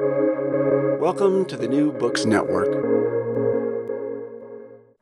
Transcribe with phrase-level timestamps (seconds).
[0.00, 2.66] Welcome to the New Books Network.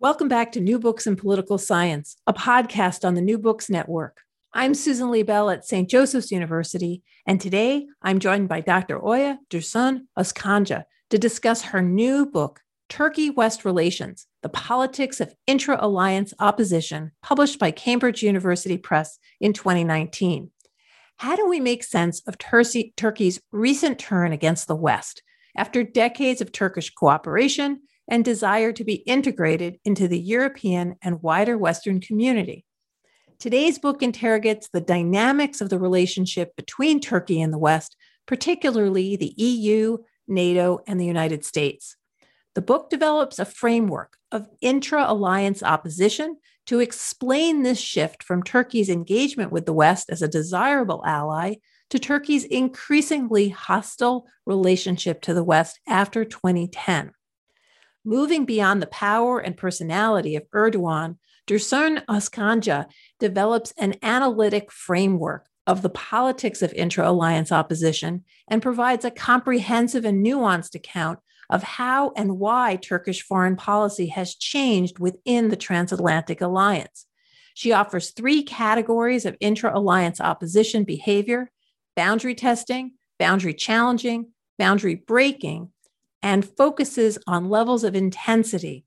[0.01, 4.19] Welcome back to New Books in Political Science, a podcast on the New Books Network.
[4.53, 5.89] I'm Susan Liebell at St.
[5.89, 9.03] Joseph's University, and today I'm joined by Dr.
[9.03, 15.79] Oya Dursun Özkanca to discuss her new book, Turkey West Relations The Politics of Intra
[15.81, 20.51] Alliance Opposition, published by Cambridge University Press in 2019.
[21.17, 25.23] How do we make sense of Turkey's recent turn against the West
[25.57, 31.57] after decades of Turkish cooperation and desire to be integrated into the European and wider
[31.57, 32.65] Western community?
[33.39, 39.35] Today's book interrogates the dynamics of the relationship between Turkey and the West, particularly the
[39.37, 41.97] EU, NATO, and the United States.
[42.55, 48.89] The book develops a framework of intra alliance opposition to explain this shift from Turkey's
[48.89, 51.55] engagement with the West as a desirable ally
[51.91, 57.13] to Turkey's increasingly hostile relationship to the West after 2010.
[58.05, 62.87] Moving beyond the power and personality of Erdogan, Dursun Özkanca
[63.19, 70.05] develops an analytic framework of the politics of intra alliance opposition and provides a comprehensive
[70.05, 71.19] and nuanced account
[71.51, 77.07] of how and why Turkish foreign policy has changed within the transatlantic alliance.
[77.55, 81.51] She offers three categories of intra alliance opposition behavior
[81.95, 85.71] boundary testing, boundary challenging, boundary breaking,
[86.23, 88.85] and focuses on levels of intensity.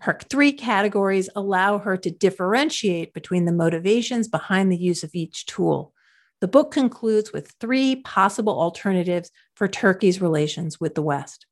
[0.00, 5.46] Her three categories allow her to differentiate between the motivations behind the use of each
[5.46, 5.94] tool.
[6.40, 11.46] The book concludes with three possible alternatives for Turkey's relations with the West.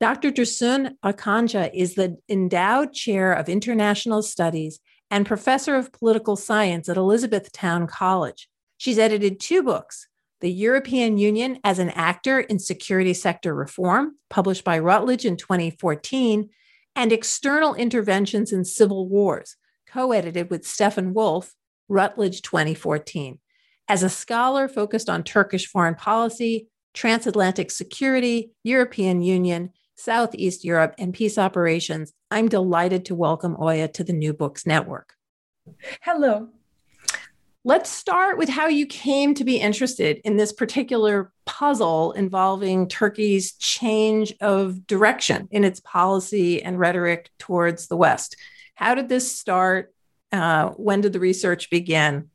[0.00, 0.30] Dr.
[0.30, 4.78] Dursun Özkanca is the endowed chair of international studies
[5.10, 8.48] and professor of political science at Elizabethtown College.
[8.76, 10.06] She's edited two books
[10.40, 16.48] The European Union as an Actor in Security Sector Reform, published by Routledge in 2014,
[16.94, 19.56] and External Interventions in Civil Wars,
[19.88, 21.54] co edited with Stefan Wolff,
[21.88, 23.40] Routledge 2014
[23.88, 31.12] as a scholar focused on Turkish foreign policy, transatlantic security, European Union, Southeast Europe, and
[31.12, 35.14] peace operations, I'm delighted to welcome Oya to the New Books Network.
[36.02, 36.48] Hello.
[37.64, 43.54] Let's start with how you came to be interested in this particular puzzle involving Turkey's
[43.54, 48.36] change of direction in its policy and rhetoric towards the West.
[48.76, 49.92] How did this start?
[50.30, 52.30] Uh, when did the research begin?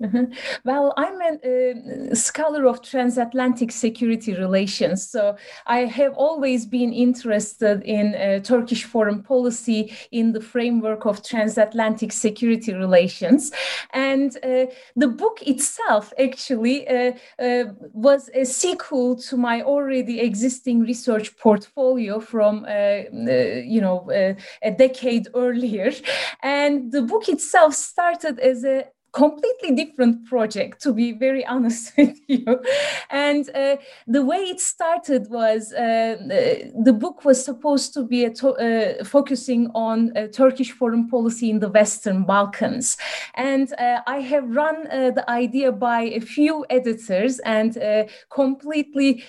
[0.00, 0.32] Mm-hmm.
[0.64, 5.36] Well, I'm a, a, scholar of transatlantic security relations, so
[5.66, 12.12] I have always been interested in uh, Turkish foreign policy in the framework of transatlantic
[12.12, 13.50] security relations.
[13.92, 20.80] And uh, the book itself actually uh, uh was a sequel to my already existing
[20.80, 24.08] research portfolio from, uh, uh, you know,
[24.62, 25.90] a decade earlier.
[26.42, 32.18] And the book itself started as a completely different project to be very honest with
[32.26, 32.60] you.
[33.10, 33.76] And uh,
[34.06, 36.16] the way it started was uh,
[36.84, 41.60] the book was supposed to be to- uh, focusing on uh, turkish foreign policy in
[41.60, 42.96] the western balkans.
[43.34, 47.78] And uh, i have run uh, the idea by a few editors and
[48.30, 49.24] completely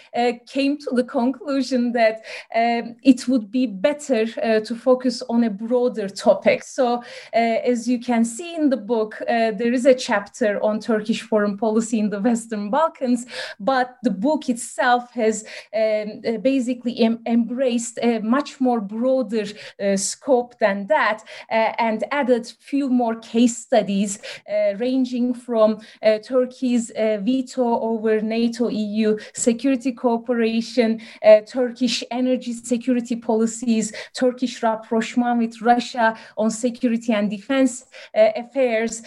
[0.48, 2.26] came to the conclusion that
[2.56, 4.26] um, it would be better
[4.62, 6.64] to focus on a broader topic.
[6.64, 7.04] So
[7.34, 11.56] as you can see in the book there there is a chapter on Turkish foreign
[11.56, 13.28] policy in the Western Balkans,
[13.60, 19.46] but the book itself has um, uh, basically em- embraced a much more broader
[19.80, 24.18] uh, scope than that uh, and added few more case studies
[24.50, 31.00] uh, ranging from uh, Turkey's uh, veto over NATO EU security cooperation,
[31.46, 39.04] Turkish energy security policies, Turkish rapprochement with Russia on security and defense affairs,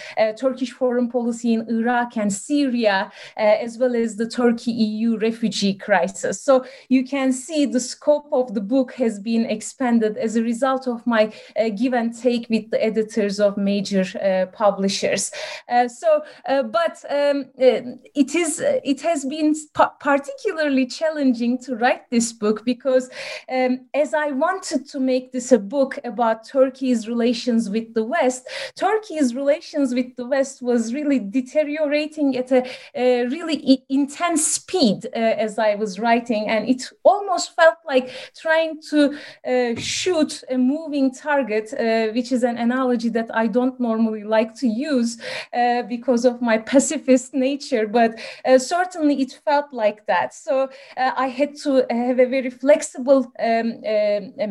[0.60, 6.42] foreign policy in Iraq and Syria, uh, as well as the Turkey EU refugee crisis.
[6.42, 10.86] So you can see the scope of the book has been expanded as a result
[10.86, 15.30] of my uh, give and take with the editors of major uh, publishers.
[15.68, 19.54] Uh, so, uh, but um, it is it has been
[20.00, 23.10] particularly challenging to write this book because
[23.50, 28.48] um, as I wanted to make this a book about Turkey's relations with the West,
[28.76, 35.18] Turkey's relations with the West was really deteriorating at a, a really intense speed uh,
[35.18, 41.12] as I was writing, and it almost felt like trying to uh, shoot a moving
[41.12, 45.20] target, uh, which is an analogy that I don't normally like to use
[45.52, 50.34] uh, because of my pacifist nature, but uh, certainly it felt like that.
[50.34, 53.80] So I had to have a very flexible um,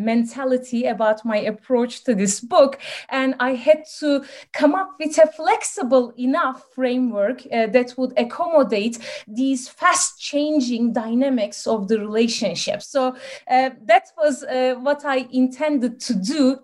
[0.03, 2.79] mentality about my approach to this book,
[3.09, 4.23] and I had to
[4.53, 5.80] come up with a flexible
[6.17, 8.97] enough framework uh, that would accommodate
[9.27, 12.81] these fast changing dynamics of the relationship.
[12.81, 13.15] So
[13.49, 16.59] uh, that was uh, what I intended to do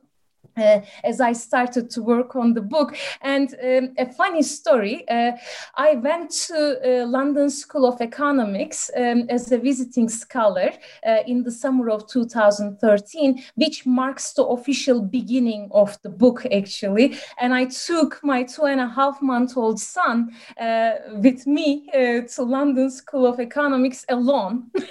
[0.57, 2.97] uh, as I started to work on the book.
[3.21, 5.31] And um, a funny story uh,
[5.75, 10.71] I went to uh, London School of Economics um, as a visiting scholar
[11.05, 17.17] uh, in the summer of 2013, which marks the official beginning of the book, actually.
[17.39, 22.21] And I took my two and a half month old son uh, with me uh,
[22.35, 24.71] to London School of Economics alone.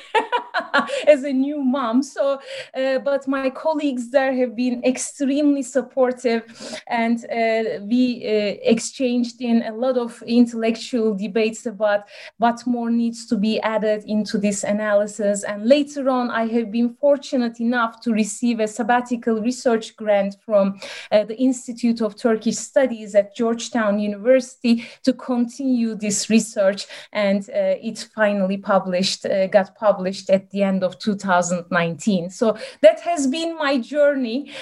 [1.06, 2.40] as a new mom so
[2.74, 9.62] but my colleagues there have been extremely extremely supportive, and uh, we uh, exchanged in
[9.62, 12.04] a lot of intellectual debates about
[12.38, 15.44] what more needs to be added into this analysis.
[15.44, 20.78] And later on, I have been fortunate enough to receive a sabbatical research grant from
[21.10, 28.08] uh, the Institute of Turkish Studies at Georgetown University to continue this research, and it
[28.14, 32.30] finally published, got published at the end of 2019.
[32.30, 34.52] So that has been my journey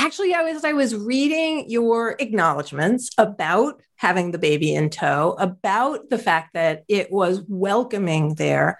[0.00, 6.08] actually i was i was reading your acknowledgments about having the baby in tow about
[6.10, 8.78] the fact that it was welcoming there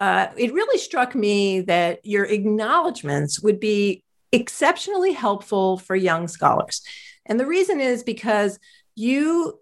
[0.00, 4.02] uh, it really struck me that your acknowledgments would be
[4.32, 6.82] exceptionally helpful for young scholars.
[7.26, 8.58] And the reason is because
[8.94, 9.58] you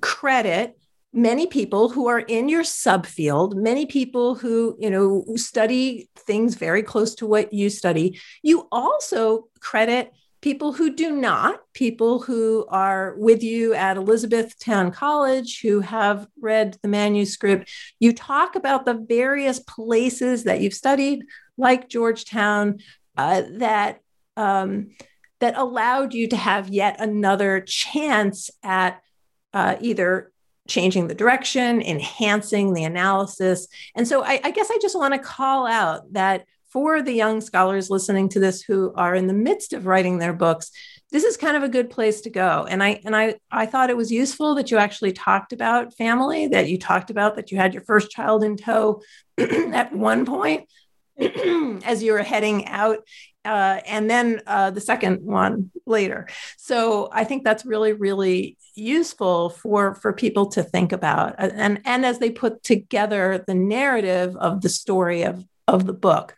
[0.00, 0.78] credit
[1.12, 6.82] many people who are in your subfield many people who you know study things very
[6.82, 8.20] close to what you study.
[8.42, 15.60] You also credit people who do not, people who are with you at Elizabethtown College,
[15.60, 17.70] who have read the manuscript.
[17.98, 21.24] You talk about the various places that you've studied,
[21.56, 22.78] like Georgetown,
[23.16, 24.00] uh, that
[24.36, 24.90] um,
[25.40, 29.00] that allowed you to have yet another chance at
[29.52, 30.32] uh, either
[30.68, 33.68] changing the direction, enhancing the analysis.
[33.94, 37.40] And so I, I guess I just want to call out that for the young
[37.40, 40.70] scholars listening to this who are in the midst of writing their books,
[41.10, 42.66] this is kind of a good place to go.
[42.68, 46.48] And I and I I thought it was useful that you actually talked about family,
[46.48, 49.02] that you talked about that you had your first child in tow
[49.38, 50.68] at one point
[51.18, 52.98] as you were heading out
[53.46, 56.26] uh, and then uh, the second one later.
[56.58, 62.04] So I think that's really, really useful for for people to think about, and and
[62.04, 66.34] as they put together the narrative of the story of of the book.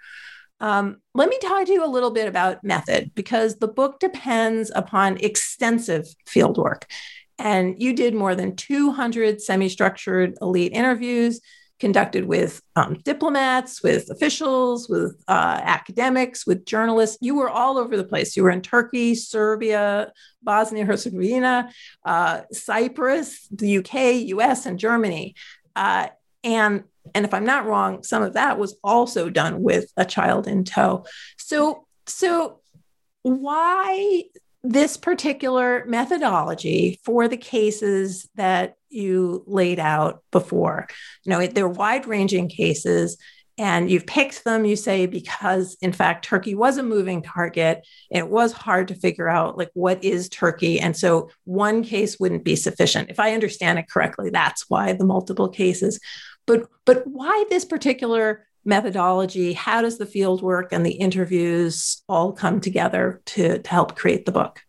[0.61, 4.73] Um, let me talk to you a little bit about method because the book depends
[4.75, 6.87] upon extensive field work.
[7.39, 11.41] And you did more than 200 semi structured elite interviews
[11.79, 17.19] conducted with um, diplomats, with officials, with uh, academics, with journalists.
[17.21, 18.37] You were all over the place.
[18.37, 21.71] You were in Turkey, Serbia, Bosnia Herzegovina,
[22.05, 25.37] uh, Cyprus, the UK, US, and Germany.
[25.77, 26.09] Uh,
[26.43, 30.47] and and if I'm not wrong, some of that was also done with a child
[30.47, 31.05] in tow.
[31.37, 32.61] So, so
[33.23, 34.25] why
[34.63, 40.89] this particular methodology for the cases that you laid out before?
[41.25, 43.17] You know, they're wide ranging cases
[43.59, 48.29] and you've picked them you say because in fact turkey was a moving target it
[48.29, 52.57] was hard to figure out like what is turkey and so one case wouldn't be
[52.57, 56.01] sufficient if i understand it correctly that's why the multiple cases
[56.49, 59.53] but but why this particular methodology?
[59.53, 64.27] How does the field work and the interviews all come together to, to help create
[64.27, 64.63] the book?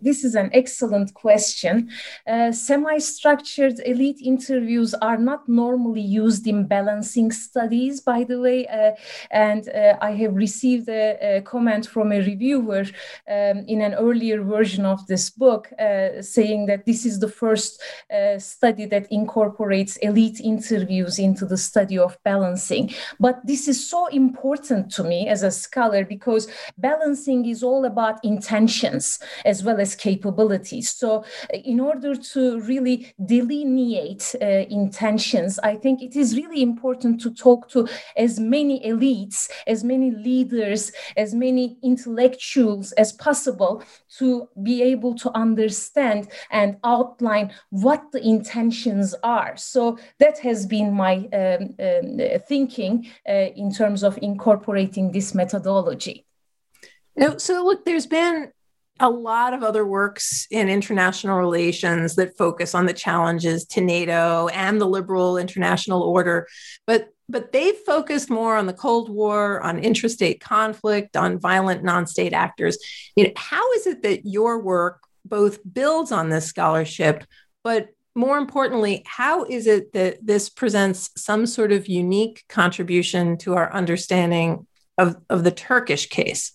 [0.00, 1.90] This is an excellent question.
[2.26, 8.66] Uh, Semi structured elite interviews are not normally used in balancing studies, by the way.
[8.66, 8.92] Uh,
[9.30, 12.84] and uh, I have received a, a, comment from a reviewer
[13.28, 17.80] um, in an earlier version of this book uh, saying that this is the first
[18.12, 22.92] uh, study that incorporates elite interviews into the study of balancing.
[23.18, 28.24] But this is so important to me as a scholar because balancing is all about
[28.24, 30.90] intentions as well as as capabilities.
[30.90, 37.30] So, in order to really delineate uh, intentions, I think it is really important to
[37.46, 43.82] talk to as many elites, as many leaders, as many intellectuals as possible
[44.18, 49.56] to be able to understand and outline what the intentions are.
[49.56, 52.94] So that has been my um, um, thinking
[53.28, 56.26] uh, in terms of incorporating this methodology.
[57.16, 58.52] Now, so look, there's been
[59.00, 64.48] a lot of other works in international relations that focus on the challenges to NATO
[64.48, 66.46] and the liberal international order,
[66.86, 72.32] but but they focused more on the Cold War, on intrastate conflict, on violent non-state
[72.32, 72.78] actors.
[73.16, 77.24] You know, how is it that your work both builds on this scholarship,
[77.62, 83.54] but more importantly, how is it that this presents some sort of unique contribution to
[83.54, 86.52] our understanding of, of the Turkish case?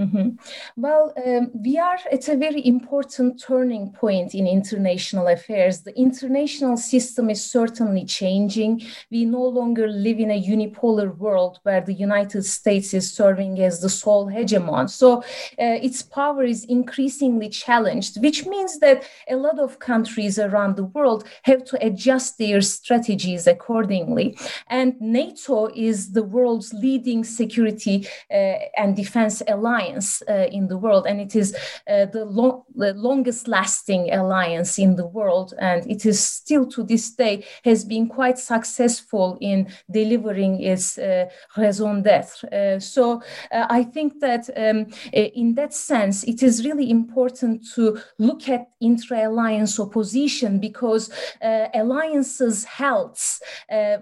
[0.00, 0.30] Mm-hmm.
[0.76, 5.82] Well, um, we are at a very important turning point in international affairs.
[5.82, 8.82] The international system is certainly changing.
[9.10, 13.80] We no longer live in a unipolar world where the United States is serving as
[13.80, 14.88] the sole hegemon.
[14.88, 15.22] So uh,
[15.58, 21.24] its power is increasingly challenged, which means that a lot of countries around the world
[21.42, 24.38] have to adjust their strategies accordingly.
[24.68, 30.76] And NATO is the world's leading security uh, and defense alliance alliance uh, in the
[30.76, 31.54] world, and it is
[31.88, 36.82] uh, the, lo- the longest lasting alliance in the world, and it is still to
[36.82, 42.44] this day has been quite successful in delivering its uh, raison d'être.
[42.52, 47.98] Uh, so uh, I think that um, in that sense, it is really important to
[48.18, 51.10] look at intra-alliance opposition because
[51.42, 53.40] uh, alliances' health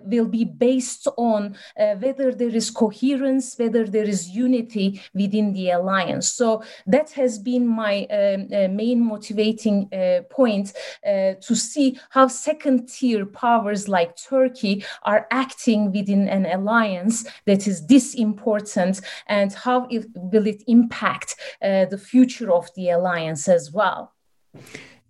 [0.04, 6.26] will be based on whether there is coherence, whether there is unity within the alliance.
[6.32, 10.73] So that has been my um, uh, main motivating uh, point
[11.06, 17.16] uh, to see how second tier powers like Turkey are acting within an alliance
[17.47, 22.90] that is this important and how it, will it impact uh, the future of the
[22.90, 24.12] alliance as well.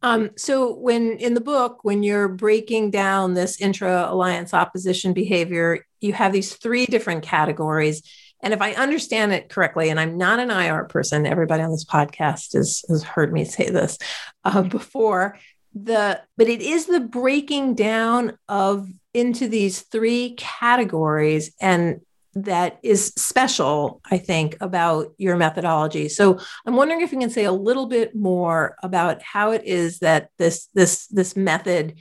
[0.02, 6.12] Um, so when in the book, when you're breaking down this intra-alliance opposition behavior, you
[6.12, 8.02] have these three different categories
[8.42, 11.84] and if I understand it correctly, and I'm not an IR person, everybody on this
[11.84, 13.98] podcast has, has heard me say this
[14.44, 15.38] uh, before.
[15.74, 22.00] The but it is the breaking down of into these three categories, and
[22.34, 26.08] that is special, I think, about your methodology.
[26.08, 29.98] So I'm wondering if you can say a little bit more about how it is
[30.00, 31.96] that this this this method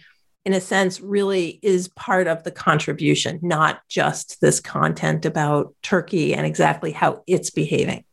[0.48, 6.34] in a sense, really is part of the contribution, not just this content about Turkey
[6.34, 8.06] and exactly how it's behaving.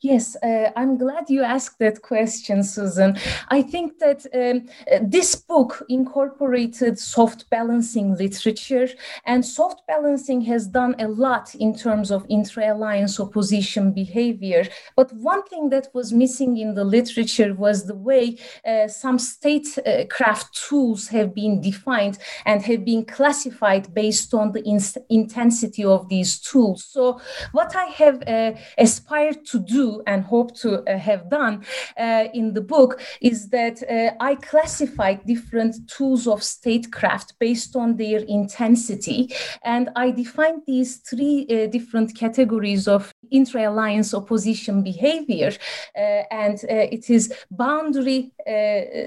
[0.00, 3.16] Yes, uh, I'm glad you asked that question, Susan.
[3.48, 4.68] I think that um,
[5.02, 8.88] this book incorporated soft balancing literature,
[9.24, 14.66] and soft balancing has done a lot in terms of intra alliance opposition behavior.
[14.96, 20.54] But one thing that was missing in the literature was the way uh, some statecraft
[20.68, 26.38] tools have been defined and have been classified based on the in- intensity of these
[26.38, 26.84] tools.
[26.84, 27.20] So,
[27.52, 31.64] what I have uh, aspired to do and hope to uh, have done
[31.96, 37.96] uh, in the book is that uh, I classified different tools of statecraft based on
[37.96, 39.32] their intensity.
[39.62, 45.52] And I defined these three uh, different categories of intra alliance opposition behavior.
[45.96, 48.32] Uh, and uh, it is boundary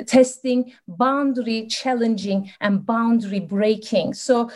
[0.08, 4.14] testing, boundary challenging, and boundary breaking.
[4.14, 4.50] So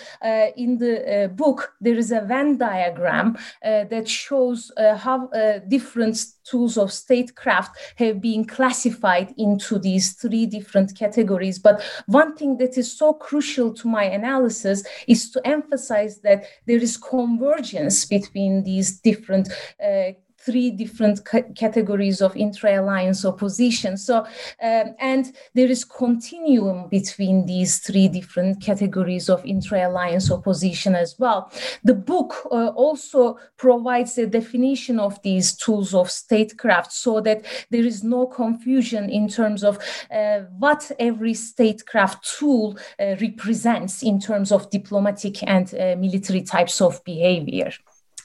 [0.55, 5.29] in the book, there is a Venn diagram that shows how
[5.67, 11.57] different different tools of statecraft have been classified into these three different categories.
[11.57, 16.77] But one thing that is so crucial to my analysis is to emphasize that there
[16.77, 19.49] is convergence between these different
[19.83, 20.11] uh,
[20.45, 21.21] three different
[21.55, 23.97] categories of intra-alliance opposition.
[23.97, 24.25] So,
[24.61, 31.51] um, and there is continuum between these three different categories of intra-alliance opposition as well.
[31.83, 37.85] The book uh, also provides a definition of these tools of statecraft so that there
[37.85, 39.77] is no confusion in terms of
[40.11, 46.81] uh, what every statecraft tool uh, represents in terms of diplomatic and uh, military types
[46.81, 47.71] of behavior.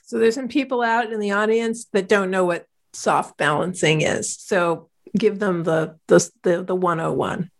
[0.07, 4.37] So there's some people out in the audience that don't know what soft balancing is.
[4.37, 7.51] So give them the the the, the 101.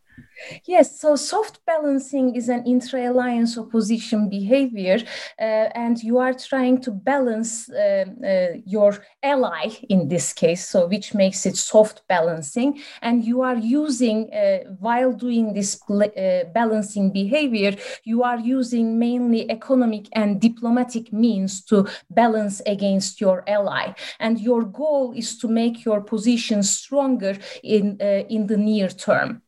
[0.67, 4.99] Yes, so soft balancing is an intra alliance opposition behavior,
[5.39, 10.87] uh, and you are trying to balance uh, uh, your ally in this case, so
[10.87, 12.81] which makes it soft balancing.
[13.01, 19.51] And you are using, uh, while doing this uh, balancing behavior, you are using mainly
[19.51, 23.95] economic and diplomatic means to balance against your ally.
[24.19, 29.44] And your goal is to make your position stronger in, uh, in the near term.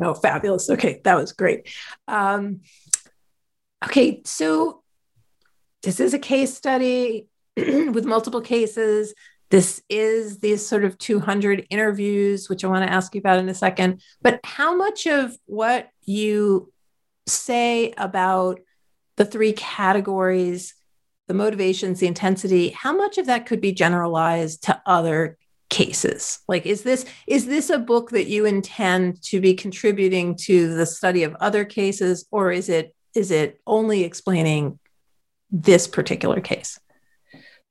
[0.00, 0.68] Oh, fabulous.
[0.70, 1.68] Okay, that was great.
[2.08, 2.60] Um,
[3.84, 4.82] okay, so
[5.82, 9.14] this is a case study with multiple cases.
[9.50, 13.48] This is these sort of 200 interviews, which I want to ask you about in
[13.48, 14.02] a second.
[14.20, 16.72] But how much of what you
[17.26, 18.60] say about
[19.16, 20.74] the three categories,
[21.28, 25.38] the motivations, the intensity, how much of that could be generalized to other
[25.74, 26.38] cases?
[26.46, 30.86] Like is this is this a book that you intend to be contributing to the
[30.86, 34.78] study of other cases or is it is it only explaining
[35.50, 36.78] this particular case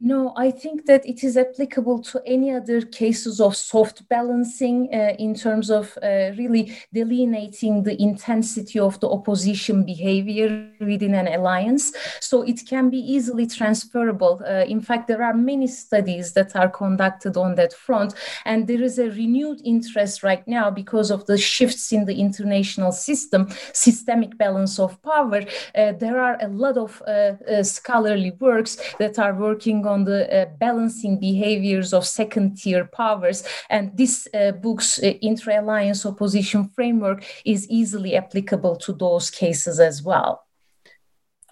[0.05, 5.15] no, I think that it is applicable to any other cases of soft balancing uh,
[5.17, 11.93] in terms of uh, really delineating the intensity of the opposition behavior within an alliance.
[12.19, 14.41] So it can be easily transferable.
[14.45, 18.83] Uh, in fact, there are many studies that are conducted on that front, and there
[18.83, 24.37] is a renewed interest right now because of the shifts in the international system, systemic
[24.37, 25.45] balance of power.
[25.73, 30.03] Uh, there are a lot of uh, uh, scholarly works that are working on on
[30.05, 33.43] the uh, balancing behaviors of second tier powers.
[33.69, 39.79] And this uh, book's uh, intra alliance opposition framework is easily applicable to those cases
[39.79, 40.43] as well.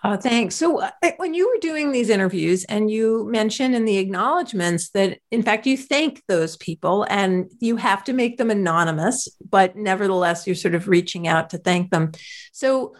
[0.04, 0.56] Uh, thanks.
[0.56, 5.20] So, uh, when you were doing these interviews, and you mentioned in the acknowledgments that,
[5.30, 10.48] in fact, you thank those people and you have to make them anonymous, but nevertheless,
[10.48, 12.14] you're sort of reaching out to thank them.
[12.52, 12.96] So,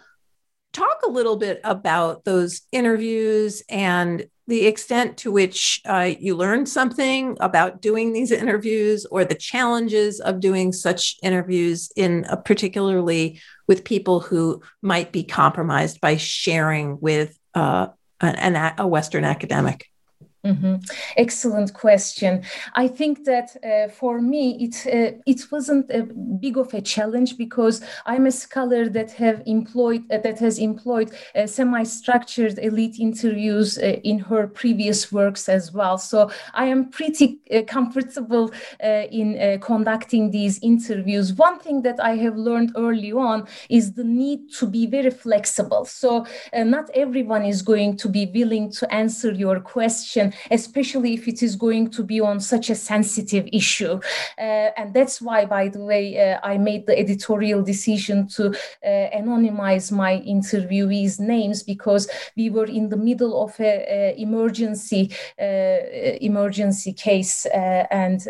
[0.72, 6.68] talk a little bit about those interviews and the extent to which uh, you learned
[6.68, 13.40] something about doing these interviews or the challenges of doing such interviews in a particularly
[13.68, 17.86] with people who might be compromised by sharing with uh,
[18.20, 19.86] an, a western academic
[20.44, 20.74] Mm-hmm.
[21.16, 22.42] Excellent question.
[22.74, 27.38] I think that uh, for me, it uh, it wasn't a big of a challenge
[27.38, 33.78] because I'm a scholar that have employed uh, that has employed uh, semi-structured elite interviews
[33.78, 35.96] uh, in her previous works as well.
[35.96, 41.34] So I am pretty uh, comfortable in conducting these interviews.
[41.34, 45.84] One thing that I have learned early on is the need to be very flexible.
[45.84, 51.42] So not everyone is going to be willing to answer your question especially if it
[51.42, 54.00] is going to be on such a sensitive issue.
[54.38, 58.54] Uh, and that's why, by the way, uh, I made the editorial decision to uh,
[59.20, 67.46] anonymize my interviewees' names because we were in the middle of an emergency emergency case,
[67.90, 68.20] and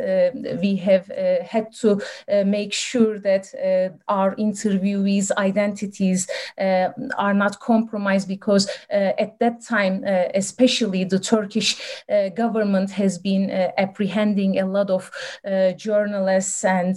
[0.60, 1.06] we have
[1.54, 2.00] had to
[2.44, 3.44] make sure that
[4.08, 11.84] our interviewees' identities are not compromised because at that time, especially the Turkish uh,
[12.36, 15.10] government has been uh, apprehending a lot of
[15.44, 16.96] uh, journalists and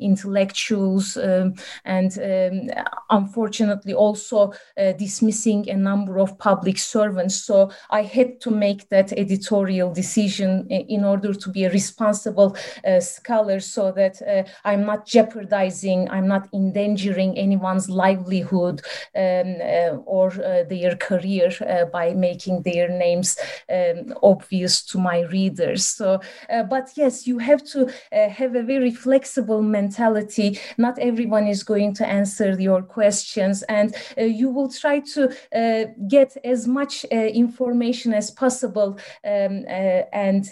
[0.00, 4.52] intellectuals, um, and um, unfortunately also
[4.98, 7.36] dismissing a number of public servants.
[7.44, 12.56] So I had to make that editorial decision in order to be a responsible
[13.00, 14.20] scholar, so that
[14.64, 18.82] I'm not jeopardizing, I'm not endangering anyone's livelihood
[19.16, 20.30] um, or
[20.68, 21.50] their career
[21.92, 23.38] by making their names
[23.72, 25.82] um, obvious to my readers.
[25.98, 26.06] So,
[26.54, 30.58] uh, but yes, you have to uh, have a very flexible mentality.
[30.76, 33.88] Not everyone is going to answer your questions, and
[34.18, 35.22] uh, you will try to
[35.60, 35.84] uh,
[36.16, 38.90] get as much uh, information as possible.
[39.24, 40.44] Um, uh, and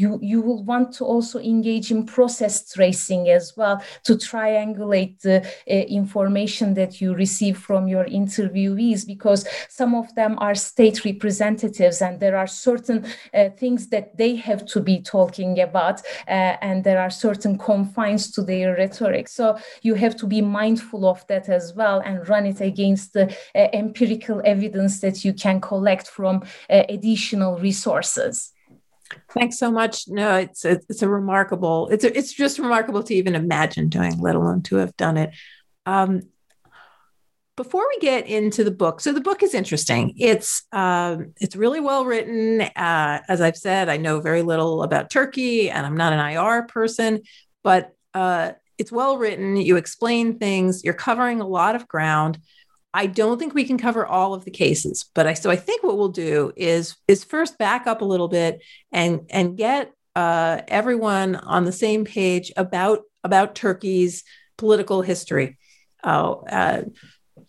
[0.00, 5.38] you you will want to also engage in process tracing as well to triangulate the
[6.00, 12.20] information that you receive from your interviewees, because some of them are state representatives, and
[12.20, 12.99] there are certain
[13.34, 18.30] uh, things that they have to be talking about, uh, and there are certain confines
[18.32, 19.28] to their rhetoric.
[19.28, 23.34] So you have to be mindful of that as well and run it against the
[23.54, 28.52] uh, empirical evidence that you can collect from additional resources.
[29.32, 30.04] Thanks so much.
[30.08, 31.88] No, it's a, it's a remarkable.
[31.88, 35.30] It's a, it's just remarkable to even imagine doing, let alone to have done it.
[35.86, 36.22] Um,
[37.62, 40.14] before we get into the book, so the book is interesting.
[40.16, 42.62] It's um, it's really well written.
[42.62, 46.62] Uh, as I've said, I know very little about Turkey, and I'm not an IR
[46.62, 47.20] person,
[47.62, 49.58] but uh, it's well written.
[49.58, 50.84] You explain things.
[50.84, 52.38] You're covering a lot of ground.
[52.94, 55.82] I don't think we can cover all of the cases, but I so I think
[55.82, 60.62] what we'll do is is first back up a little bit and and get uh,
[60.66, 64.24] everyone on the same page about about Turkey's
[64.56, 65.58] political history.
[66.02, 66.82] Uh, uh,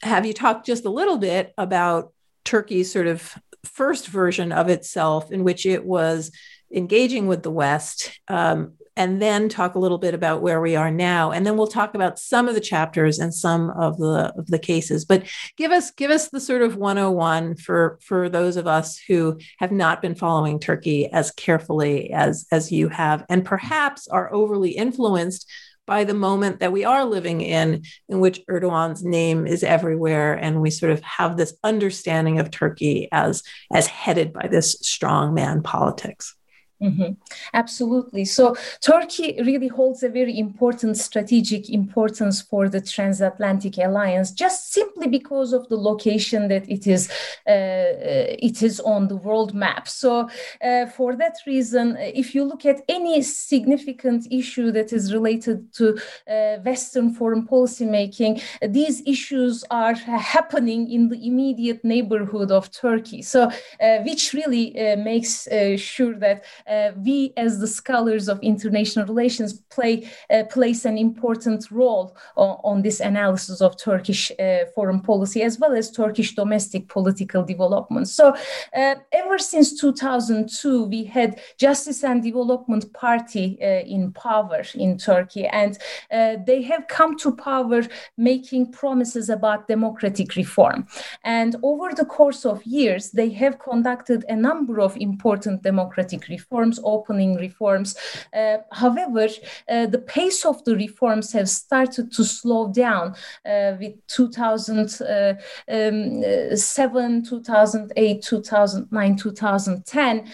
[0.03, 2.13] have you talked just a little bit about
[2.45, 6.31] Turkey's sort of first version of itself, in which it was
[6.73, 10.91] engaging with the West, um, and then talk a little bit about where we are
[10.91, 14.47] now and then we'll talk about some of the chapters and some of the of
[14.47, 15.05] the cases.
[15.05, 15.23] But
[15.57, 19.71] give us give us the sort of 101 for for those of us who have
[19.71, 25.49] not been following turkey as carefully as as you have and perhaps are overly influenced
[25.85, 30.61] by the moment that we are living in, in which Erdogan's name is everywhere, and
[30.61, 35.63] we sort of have this understanding of Turkey as as headed by this strong man
[35.63, 36.35] politics.
[36.81, 37.13] Mm-hmm.
[37.53, 38.25] Absolutely.
[38.25, 45.07] So Turkey really holds a very important strategic importance for the transatlantic alliance, just simply
[45.07, 47.09] because of the location that it is
[47.47, 49.87] uh, it is on the world map.
[49.87, 50.27] So
[50.63, 55.99] uh, for that reason, if you look at any significant issue that is related to
[56.27, 63.21] uh, Western foreign policy making, these issues are happening in the immediate neighborhood of Turkey.
[63.21, 68.39] So uh, which really uh, makes uh, sure that uh, we as the scholars of
[68.41, 74.65] international relations play uh, place an important role on, on, this analysis of Turkish uh,
[74.73, 78.07] foreign policy as well as Turkish domestic political development.
[78.07, 78.34] So
[78.75, 85.47] uh, ever since 2002, we had Justice and Development Party uh, in power in Turkey,
[85.47, 85.77] and
[86.12, 87.81] uh, they have come to power
[88.17, 90.88] making promises about democratic reform.
[91.23, 96.61] And over the course of years, they have conducted a number of important democratic reforms
[96.62, 97.95] reforms, opening reforms.
[98.34, 99.28] Uh, however,
[99.69, 107.24] uh, the pace of the reforms have started to slow down uh, with 2007, um,
[107.24, 110.28] 2008, 2009, 2010.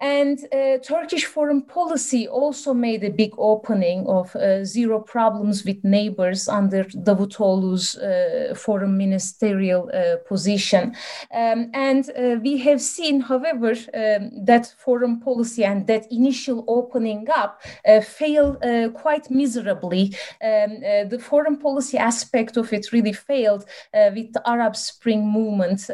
[0.00, 5.84] And uh, Turkish foreign policy also made a big opening of uh, zero problems with
[5.84, 10.96] neighbors under Davutoğlu's uh, foreign ministerial uh, position.
[11.34, 17.28] Um, and uh, we have seen, however, um, that foreign policy and that initial opening
[17.34, 18.62] up uh, failed
[18.94, 20.14] quite miserably.
[20.42, 25.88] Um, the foreign policy aspect of it really failed with the Arab Spring movement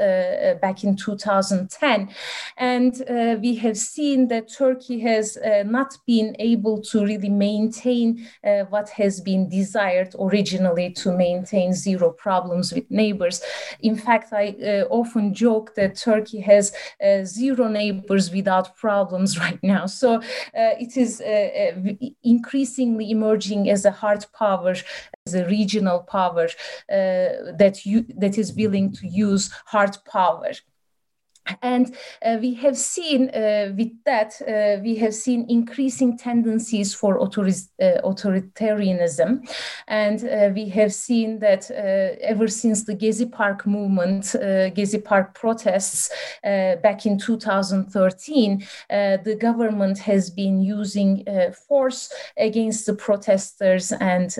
[0.60, 2.08] back in 2010.
[2.56, 8.64] And we have seen that Turkey has uh, not been able to really maintain uh,
[8.68, 13.40] what has been desired originally to maintain zero problems with neighbors.
[13.80, 19.62] In fact, I uh, often joke that Turkey has uh, zero neighbors without problems right
[19.62, 19.86] now.
[19.86, 24.74] So uh, it is uh, increasingly emerging as a hard power,
[25.26, 26.48] as a regional power
[26.88, 30.52] that you that is willing to use hard power.
[31.62, 37.20] And uh, we have seen uh, with that, uh, we have seen increasing tendencies for
[37.20, 39.48] uh, authoritarianism.
[39.86, 44.24] And uh, we have seen that uh, ever since the Gezi Park movement,
[44.76, 46.10] Gezi Park protests
[46.42, 51.24] back in 2013, the government has been using
[51.68, 53.92] force against the protesters.
[53.92, 54.34] And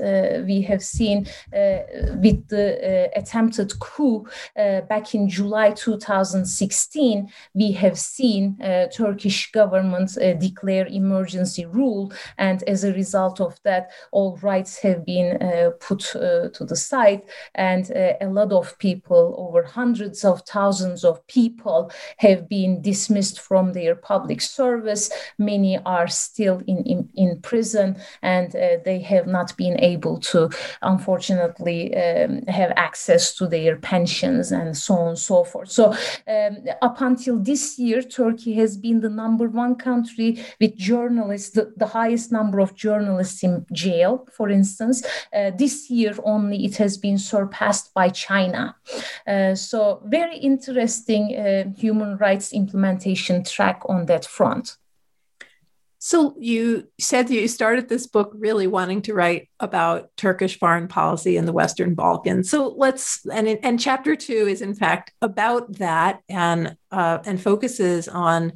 [0.46, 8.56] we have seen with the attempted coup back in July 2016 2016, we have seen
[8.62, 14.78] uh, Turkish government uh, declare emergency rule, and as a result of that, all rights
[14.78, 17.22] have been uh, put to the side,
[17.54, 23.72] and a lot of people, over hundreds of thousands of people, have been dismissed from
[23.72, 25.10] their public service.
[25.38, 30.50] Many are still in in, in prison, and uh, they have not been able to,
[30.82, 35.70] unfortunately, um, have access to their pensions and so on and so forth.
[35.70, 35.92] So
[36.28, 36.56] um,
[36.86, 40.28] up until this year, Turkey has been the number one country
[40.60, 44.96] with journalists, the, the highest number of journalists in jail, for instance.
[45.36, 48.76] Uh, this year only, it has been surpassed by China.
[49.26, 54.76] Uh, so, very interesting uh, human rights implementation track on that front.
[56.06, 61.36] So you said you started this book really wanting to write about Turkish foreign policy
[61.36, 62.48] in the Western Balkans.
[62.48, 68.06] So let's and and chapter two is in fact about that and uh, and focuses
[68.06, 68.52] on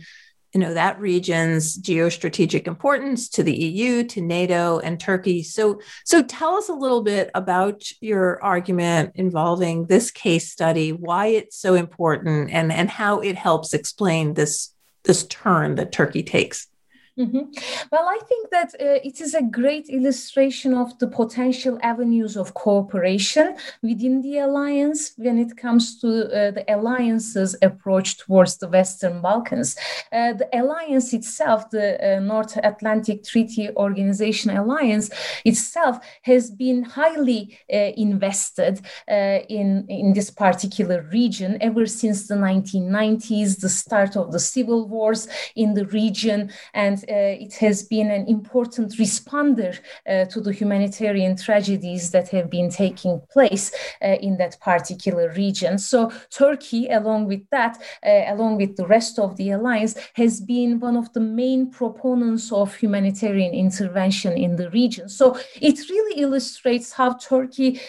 [0.54, 5.42] you know that region's geostrategic importance to the EU, to NATO, and Turkey.
[5.42, 11.26] So so tell us a little bit about your argument involving this case study, why
[11.26, 16.68] it's so important, and and how it helps explain this this turn that Turkey takes.
[17.18, 17.50] Mm-hmm.
[17.90, 22.54] Well, I think that uh, it is a great illustration of the potential avenues of
[22.54, 29.20] cooperation within the alliance when it comes to uh, the alliance's approach towards the Western
[29.20, 29.76] Balkans.
[30.12, 35.10] Uh, the alliance itself, the uh, North Atlantic Treaty Organization Alliance
[35.44, 42.34] itself, has been highly uh, invested uh, in, in this particular region ever since the
[42.34, 48.10] 1990s, the start of the civil wars in the region, and uh, it has been
[48.10, 54.36] an important responder uh, to the humanitarian tragedies that have been taking place uh, in
[54.38, 55.78] that particular region.
[55.78, 60.96] So Turkey, along with that, along with the rest of the alliance, has been one
[60.96, 65.08] of the main proponents of humanitarian intervention in the region.
[65.08, 67.80] So it really illustrates how Turkey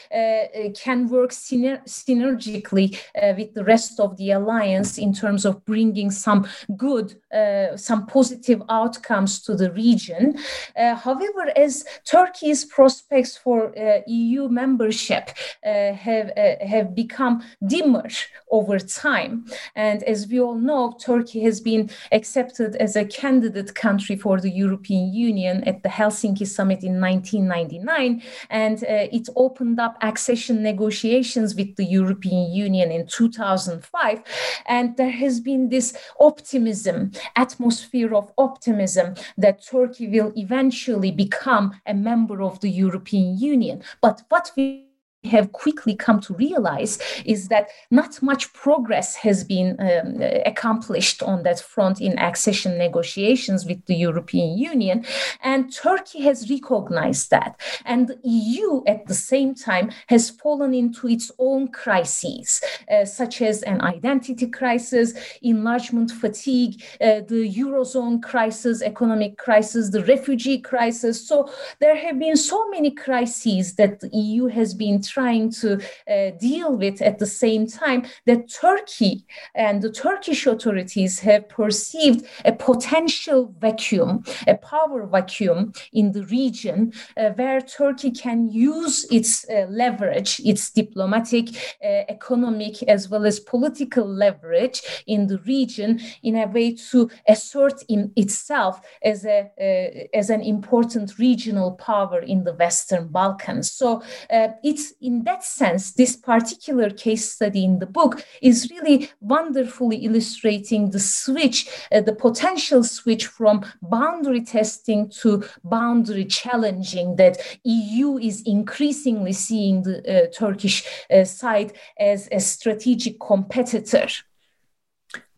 [0.76, 2.98] can work syner- synergically
[3.38, 6.48] with the rest of the alliance in terms of bringing some
[6.78, 10.38] good, uh, some positive outcomes to the region.
[10.76, 15.32] Uh, however, as Turkey's prospects for uh, EU membership
[15.66, 18.08] uh, have, have become dimmer
[18.50, 24.16] over time, and as we all know, Turkey has been accepted as a candidate country
[24.16, 30.64] for the European Union at the Helsinki summit in 1999, and it opened up accession
[30.64, 34.22] negotiations with the European Union in 2005.
[34.66, 38.91] And there has been this optimism, atmosphere of optimism
[39.38, 43.84] that Turkey will eventually become a member of the European Union.
[44.02, 44.91] But what we
[45.26, 51.44] have quickly come to realize is that not much progress has been um, accomplished on
[51.44, 55.06] that front in accession negotiations with the European Union.
[55.44, 57.60] And Turkey has recognized that.
[57.86, 63.42] And the EU, at the same time, has fallen into its own crises, uh, such
[63.42, 71.28] as an identity crisis, enlargement fatigue, uh, the Eurozone crisis, economic crisis, the refugee crisis.
[71.28, 75.70] So there have been so many crises that the EU has been trying to
[76.10, 82.26] uh, deal with at the same time that Turkey and the Turkish authorities have perceived
[82.46, 89.32] a potential vacuum, a power vacuum in the region uh, where Turkey can use its
[89.50, 91.46] uh, leverage, its diplomatic,
[91.84, 97.84] uh, economic, as well as political leverage in the region in a way to assert
[97.88, 103.72] in itself as a uh, as an important regional power in the Western Balkans.
[103.72, 109.10] So uh, it's in that sense, this particular case study in the book is really
[109.20, 117.38] wonderfully illustrating the switch, uh, the potential switch from boundary testing to boundary challenging that
[117.64, 124.08] EU is increasingly seeing the uh, Turkish uh, side as a strategic competitor.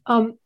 [0.06, 0.38] Um,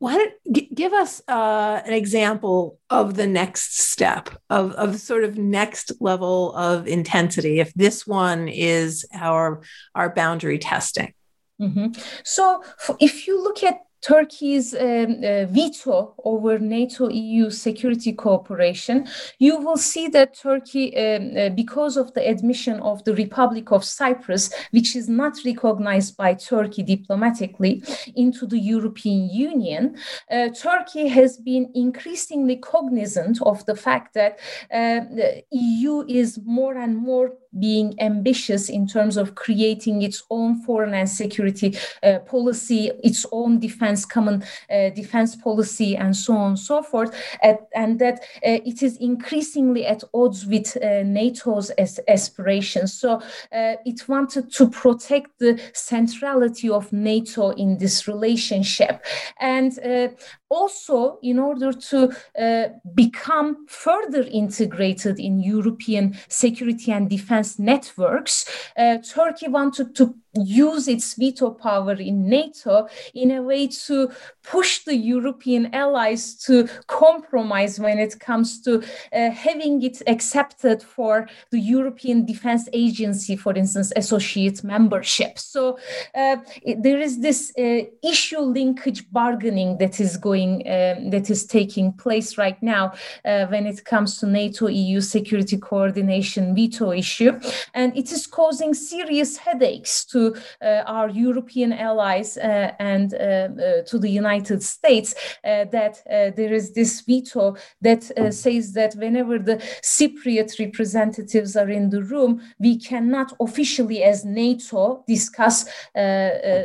[0.00, 5.36] why don't give us uh, an example of the next step of, of sort of
[5.36, 9.62] next level of intensity if this one is our
[9.94, 11.12] our boundary testing
[11.60, 11.88] mm-hmm.
[12.24, 12.62] so
[13.00, 19.06] if you look at Turkey's um, uh, veto over NATO EU security cooperation,
[19.38, 23.84] you will see that Turkey, um, uh, because of the admission of the Republic of
[23.84, 27.82] Cyprus, which is not recognized by Turkey diplomatically,
[28.14, 29.96] into the European Union,
[30.30, 34.38] uh, Turkey has been increasingly cognizant of the fact that
[34.72, 40.60] uh, the EU is more and more being ambitious in terms of creating its own
[40.62, 46.48] foreign and security uh, policy, its own defense, common uh, defense policy, and so on
[46.50, 51.70] and so forth, at, and that uh, it is increasingly at odds with uh, NATO's
[51.70, 52.92] as aspirations.
[52.92, 53.20] So
[53.52, 59.04] uh, it wanted to protect the centrality of NATO in this relationship.
[59.40, 60.08] And uh,
[60.50, 68.98] also in order to uh, become further integrated in European security and defense networks, uh,
[68.98, 70.14] Turkey wanted to
[70.46, 74.10] use its veto power in NATO in a way to
[74.42, 81.28] push the European allies to compromise when it comes to uh, having it accepted for
[81.50, 85.38] the European Defense Agency, for instance, associate membership.
[85.38, 85.78] So
[86.14, 86.36] uh,
[86.78, 92.38] there is this uh, issue linkage bargaining that is going, um, that is taking place
[92.38, 92.92] right now
[93.24, 97.38] uh, when it comes to NATO EU security coordination veto issue,
[97.74, 103.98] and it is causing serious headaches to uh, our European allies uh, and uh, to
[103.98, 106.02] the United States that
[106.36, 112.40] there is this veto that says that whenever the Cypriot representatives are in the room,
[112.58, 115.66] we cannot officially, as NATO, discuss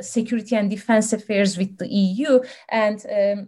[0.01, 3.47] security and defense affairs with the EU and um,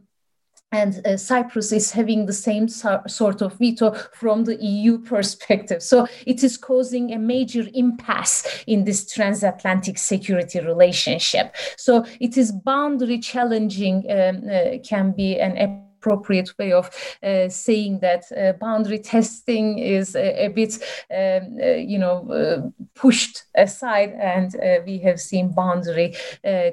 [0.75, 5.81] and uh, Cyprus is having the same so- sort of veto from the EU perspective.
[5.81, 11.55] So it is causing a major impasse in this transatlantic security relationship.
[11.77, 15.53] So it is boundary challenging, um, uh, can be an
[16.05, 16.89] appropriate way of
[17.23, 20.73] uh, saying that uh, boundary testing is a, a bit,
[21.11, 26.15] um, uh, you know, pushed aside, and we have seen boundary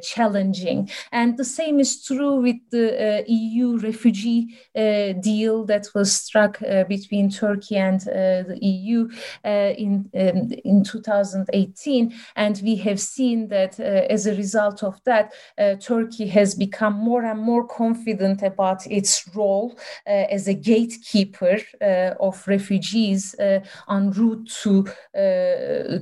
[0.03, 0.90] challenging.
[1.11, 7.77] And the same is true with the EU refugee deal that was struck between Turkey
[7.77, 9.09] and the EU
[9.45, 15.33] in um, in 2018, and we have seen that as a result of that,
[15.81, 22.14] Turkey has become more and more confident about its role uh, as a gatekeeper uh,
[22.20, 24.85] of refugees uh, en route to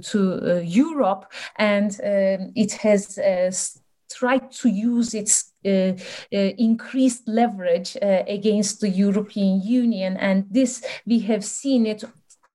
[0.02, 1.24] to Europe,
[1.56, 3.18] and um, it has
[4.10, 5.94] tried to use its uh, uh,
[6.58, 10.16] increased leverage uh, against the European Union.
[10.16, 12.04] And this, we have seen it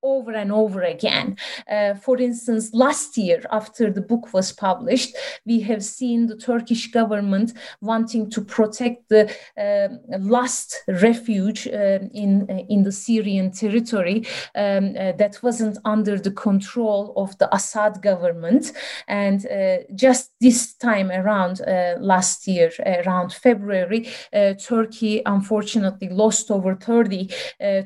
[0.06, 1.36] over and over again.
[1.70, 5.16] Uh, for instance, last year, after the book was published,
[5.46, 9.24] we have seen the Turkish government wanting to protect the
[9.58, 16.20] uh, last refuge uh, in, uh, in the Syrian territory um, uh, that wasn't under
[16.20, 18.72] the control of the Assad government.
[19.08, 21.62] And uh, just this time around,
[22.00, 24.08] last year, around February,
[24.60, 27.30] Turkey unfortunately lost over 30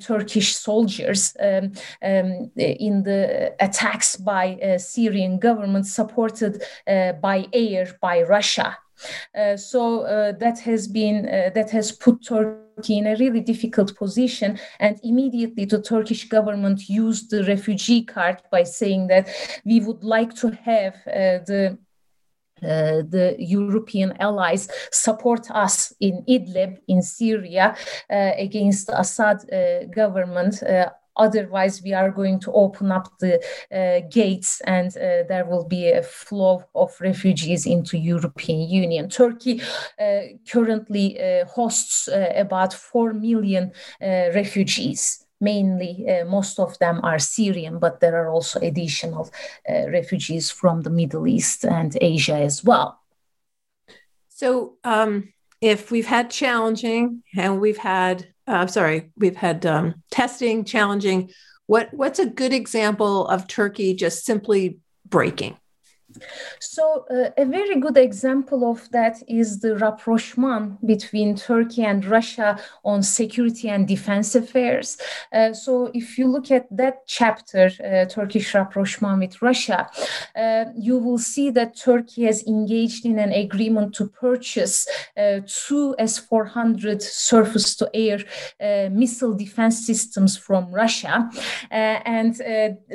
[0.02, 1.36] Turkish soldiers.
[1.40, 1.72] Um,
[2.10, 8.78] um, in the attacks by uh, Syrian government supported uh, by air by Russia.
[9.38, 13.96] Uh, so uh, that has been uh, that has put Turkey in a really difficult
[13.96, 19.30] position, and immediately the Turkish government used the refugee card by saying that
[19.66, 21.78] we would like to have uh, the
[22.62, 27.74] uh, the European allies support us in Idlib in Syria
[28.10, 30.62] uh, against Assad uh, government
[31.16, 33.36] Otherwise, we are going to open up the
[33.72, 39.10] uh, gates and uh, there will be a flow of refugees into European Union.
[39.10, 39.62] Turkey
[40.00, 47.20] uh, currently uh, hosts uh, about 4 million refugees mainly uh, most of them are
[47.20, 49.30] syrian but there are also additional
[49.70, 53.02] uh, refugees from the middle east and asia as well
[54.28, 60.66] so um, if we've had challenging and we've had uh, sorry, we've had um, testing,
[60.66, 61.32] challenging.
[61.68, 65.58] What what's a good example of Turkey just simply breaking?
[66.60, 72.60] So, uh, a very good example of that is the rapprochement between Turkey and Russia
[72.84, 74.98] on security and defense affairs.
[75.32, 79.90] Uh, so, if you look at that chapter, uh, Turkish rapprochement with Russia,
[80.36, 85.96] uh, you will see that Turkey has engaged in an agreement to purchase uh, two
[86.00, 88.20] S 400 surface to air
[88.62, 91.30] uh, missile defense systems from Russia.
[91.72, 92.42] and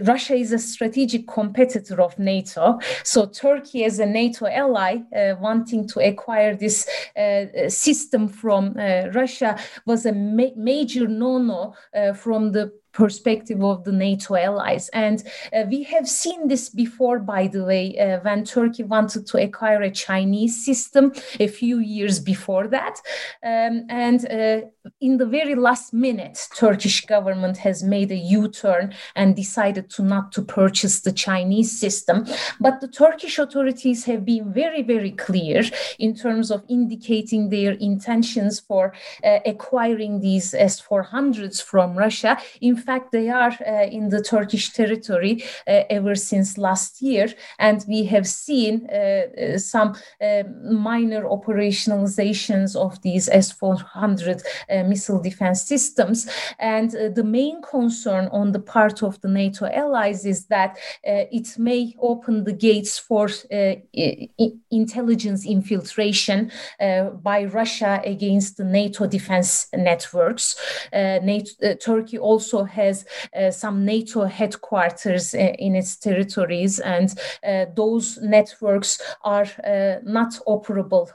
[0.02, 2.78] Russia is a strategic competitor of NATO.
[3.02, 9.09] So Turkey, as a NATO ally, uh, wanting to acquire this uh, system from uh,
[9.12, 14.88] Russia was a ma- major no-no uh, from the perspective of the NATO allies.
[14.90, 15.22] And
[15.53, 19.83] uh, we have seen this before, by the way, uh, when Turkey wanted to acquire
[19.83, 23.00] a Chinese system a few years before that.
[23.42, 24.68] Um, and uh,
[25.00, 30.30] in the very last minute, Turkish government has made a U-turn and decided to not
[30.32, 32.26] to purchase the Chinese system.
[32.60, 35.62] But the Turkish authorities have been very, very clear
[35.98, 38.92] in terms of indicating their intentions for
[39.24, 42.36] uh, acquiring these S-400s from Russia.
[42.60, 47.84] In fact, they are uh, in the Turkish territory uh, ever since last year, and
[47.88, 49.94] we have seen uh, uh, some
[50.62, 54.42] minor operationalizations of these S-400
[54.74, 56.28] Uh, missile defense systems.
[56.58, 60.70] And uh, the main concern on the part of the NATO allies is that
[61.06, 63.28] uh, it may open the gates for
[64.70, 66.50] intelligence infiltration
[67.22, 70.56] by Russia against the NATO defense networks.
[70.92, 73.04] NATO, Turkey also has
[73.37, 77.14] uh, some NATO headquarters uh, in its territories, and
[77.46, 79.46] uh, those networks are
[80.04, 81.08] not operable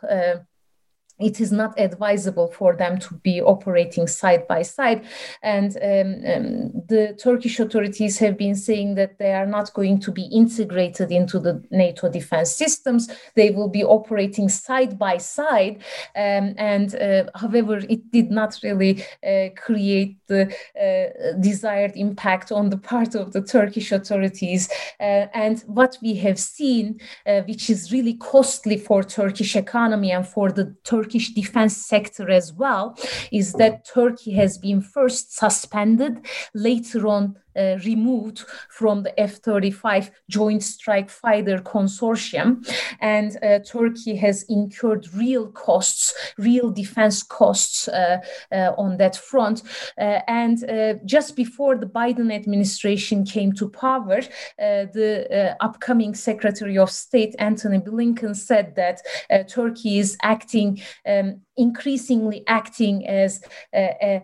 [1.19, 5.05] it is not advisable for them to be operating side by side.
[5.43, 10.11] And um, um, the Turkish authorities have been saying that they are not going to
[10.11, 13.09] be integrated into the NATO defense systems.
[13.35, 15.83] They will be operating side by side.
[16.15, 22.69] Um, and uh, however, it did not really uh, create the uh, desired impact on
[22.69, 24.69] the part of the Turkish authorities.
[24.99, 30.27] Uh, and what we have seen, uh, which is really costly for Turkish economy and
[30.27, 32.95] for the Turkish Turkish defense sector as well
[33.31, 40.11] is that Turkey has been first suspended, later on uh, removed from the F 35
[40.29, 42.65] Joint Strike Fighter Consortium.
[42.99, 48.17] And uh, Turkey has incurred real costs, real defense costs uh,
[48.51, 49.63] uh on that front.
[49.97, 54.21] Uh, and uh, just before the Biden administration came to power,
[54.57, 59.01] the upcoming Secretary of State, Antony Blinken, said that
[59.49, 63.41] Turkey is acting, um, increasingly acting as
[63.73, 64.23] a, a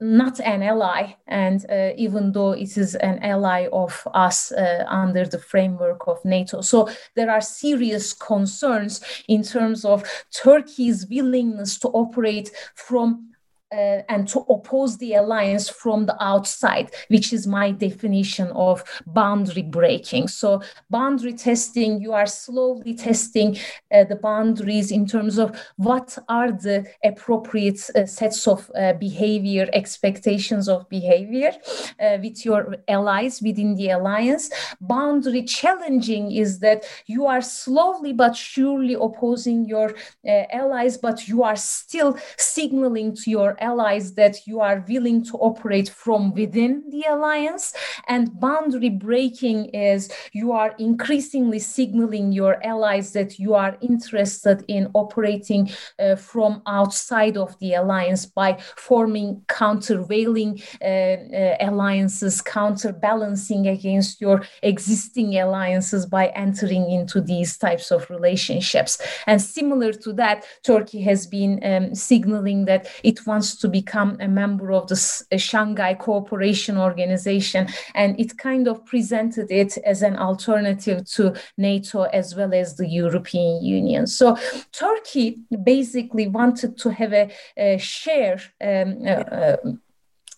[0.00, 5.24] not an ally, and uh, even though it is an ally of us uh, under
[5.26, 6.60] the framework of NATO.
[6.60, 13.33] So there are serious concerns in terms of Turkey's willingness to operate from
[13.72, 19.62] uh, and to oppose the alliance from the outside, which is my definition of boundary
[19.62, 20.28] breaking.
[20.28, 23.58] So, boundary testing, you are slowly testing
[23.92, 29.68] uh, the boundaries in terms of what are the appropriate uh, sets of uh, behavior,
[29.72, 31.52] expectations of behavior
[32.00, 34.50] uh, with your allies within the alliance.
[34.80, 39.94] Boundary challenging is that you are slowly but surely opposing your
[40.26, 45.36] uh, allies, but you are still signaling to your allies that you are willing to
[45.38, 47.74] operate from within the alliance.
[48.08, 54.90] And boundary breaking is you are increasingly signaling your allies that you are interested in
[54.94, 64.20] operating uh, from outside of the alliance by forming countervailing uh, uh, alliances, counterbalancing against
[64.20, 68.98] your existing alliances by entering into these types of relationships.
[69.26, 74.28] And similar to that, Turkey has been um, signaling that it wants to become a
[74.28, 81.04] member of the Shanghai Cooperation Organization, and it kind of presented it as an alternative
[81.16, 84.06] to NATO as well as the European Union.
[84.06, 84.36] So
[84.72, 88.40] Turkey basically wanted to have a, a share.
[88.60, 89.56] Um, uh, uh,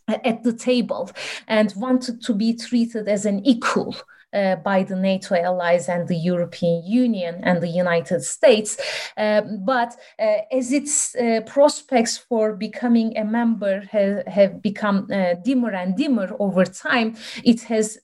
[0.09, 1.11] at the table
[1.49, 3.97] and wanted to be treated as an equal
[4.37, 8.76] uh, by the NATO allies and the European Union and the United States.
[9.16, 15.34] Uh, but uh, as its uh, prospects for becoming a member have, have become uh,
[15.45, 17.99] dimmer and dimmer over time, it has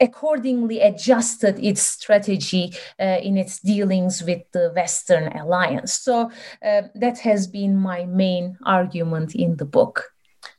[0.00, 5.92] accordingly adjusted its strategy uh, in its dealings with the Western alliance.
[5.92, 6.30] So
[6.64, 10.15] uh, that has been my main argument in the book.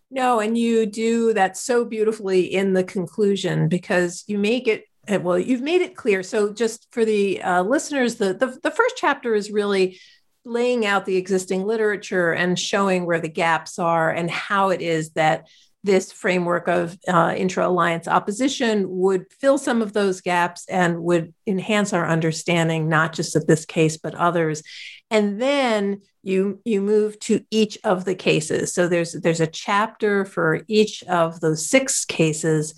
[0.10, 5.18] No, and you do that so beautifully in the conclusion because you make it eh,
[5.18, 6.24] well you've made it clear.
[6.24, 10.00] So just for the uh, listeners the, the the first chapter is really
[10.46, 15.12] laying out the existing literature and showing where the gaps are and how it is
[15.12, 15.48] that
[15.88, 21.34] this framework of uh, intra alliance opposition would fill some of those gaps and would
[21.48, 24.62] enhance our understanding, not just of this case, but others.
[25.10, 28.74] And then you you move to each of the cases.
[28.74, 32.76] So there's there's a chapter for each of those six cases,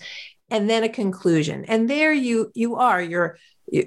[0.48, 1.64] and then a conclusion.
[1.66, 3.02] And there you you are.
[3.02, 3.36] You're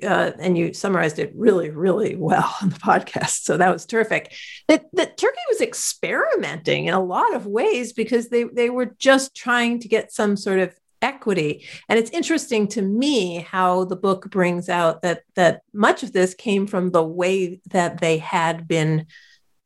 [0.03, 3.43] uh, and you summarized it really, really well on the podcast.
[3.43, 4.33] So that was terrific.
[4.67, 9.35] That, that Turkey was experimenting in a lot of ways because they, they were just
[9.35, 11.67] trying to get some sort of equity.
[11.89, 16.33] And it's interesting to me how the book brings out that that much of this
[16.33, 19.07] came from the way that they had been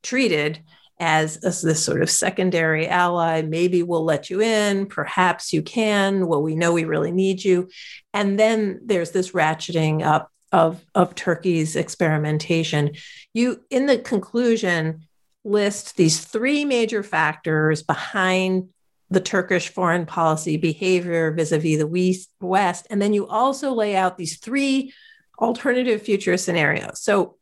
[0.02, 0.64] treated
[1.00, 3.42] as, this sort of secondary ally.
[3.42, 4.88] Maybe we'll let you in.
[4.88, 6.28] Perhaps you can.
[6.28, 7.70] Well, we know we really need you.
[8.14, 12.92] And then there's this ratcheting up of, of Turkey's experimentation.
[13.34, 15.08] You, in the conclusion,
[15.44, 18.70] list these three major factors behind
[19.10, 22.88] the Turkish foreign policy behavior vis a vis the West.
[22.90, 24.94] And then you also lay out these three
[25.40, 27.02] alternative future scenarios.
[27.02, 27.38] So,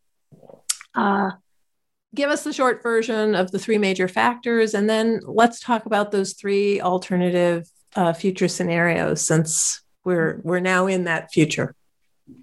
[0.94, 1.32] uh,
[2.16, 6.12] give us the short version of the three major factors, and then let's talk about
[6.12, 11.76] those three alternative uh, future scenarios since we're we're now in that future.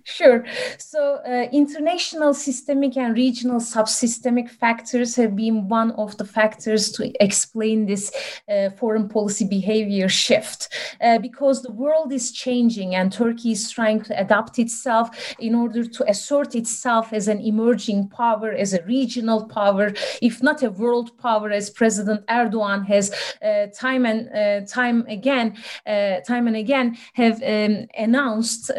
[0.05, 0.45] Sure.
[0.79, 7.13] So, uh, international systemic and regional subsystemic factors have been one of the factors to
[7.23, 8.13] explain this
[8.49, 10.69] uh, foreign policy behavior shift
[11.01, 15.85] uh, because the world is changing and Turkey is trying to adapt itself in order
[15.85, 21.17] to assert itself as an emerging power, as a regional power, if not a world
[21.19, 23.11] power, as President Erdogan has
[23.43, 25.57] uh, time and uh, time again,
[25.87, 28.71] uh, time and again have um, announced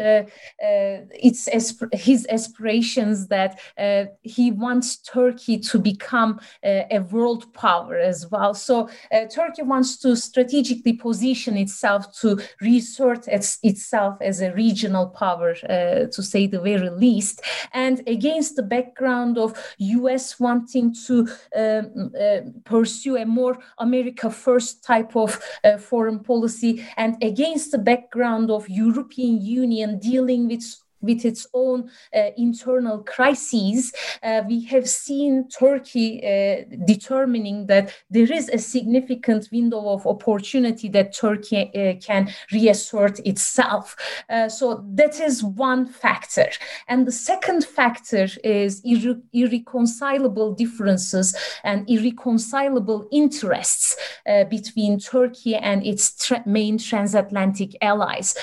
[1.12, 1.48] it's
[1.92, 8.54] his aspirations that uh, he wants Turkey to become uh, a world power as well.
[8.54, 15.08] So uh, Turkey wants to strategically position itself to reassert its, itself as a regional
[15.08, 17.42] power, uh, to say the very least.
[17.72, 20.38] And against the background of U.S.
[20.40, 25.40] wanting to um, uh, pursue a more America first type of
[25.78, 32.30] foreign policy, and against the background of European Union dealing with with its own uh,
[32.36, 33.92] internal crises,
[34.22, 40.88] uh, we have seen Turkey uh, determining that there is a significant window of opportunity
[40.88, 43.96] that Turkey uh, can reassert itself.
[44.28, 46.48] Uh, so that is one factor.
[46.88, 53.96] And the second factor is irre- irreconcilable differences and irreconcilable interests
[54.26, 58.34] uh, between Turkey and its tra- main transatlantic allies.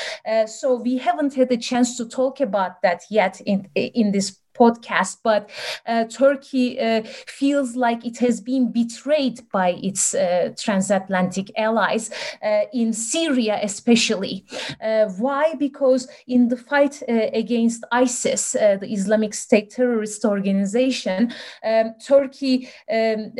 [0.46, 4.38] so we haven't had a chance to talk about about that yet in in this
[4.54, 5.50] podcast, but
[5.86, 12.12] uh, Turkey uh, feels like it has been betrayed by its uh, transatlantic allies
[12.44, 14.46] uh, in Syria, especially.
[14.82, 15.54] Uh, why?
[15.58, 21.34] Because in the fight uh, against ISIS, the Islamic State terrorist organization,
[21.64, 23.34] um, Turkey um,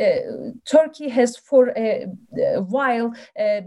[0.64, 2.06] Turkey has for a,
[2.60, 3.14] while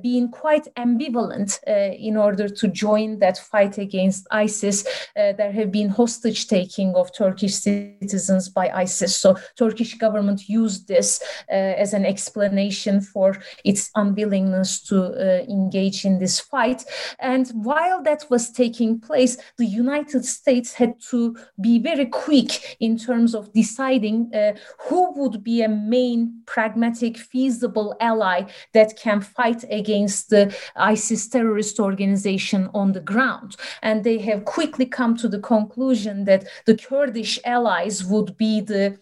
[0.01, 1.59] been quite ambivalent
[1.99, 4.83] in order to join that fight against ISIS.
[5.15, 9.15] there have been hostage taking of Turkey Turkish citizens by ISIS.
[9.15, 16.05] So Turkish government used this uh, as an explanation for its unwillingness to uh, engage
[16.05, 16.83] in this fight.
[17.19, 22.97] And while that was taking place, the United States had to be very quick in
[22.97, 24.53] terms of deciding uh,
[24.87, 28.43] who would be a main pragmatic, feasible ally
[28.73, 33.55] that can fight against the ISIS terrorist organization on the ground.
[33.81, 38.97] And they have quickly come to the conclusion that the Kurdish allies would be the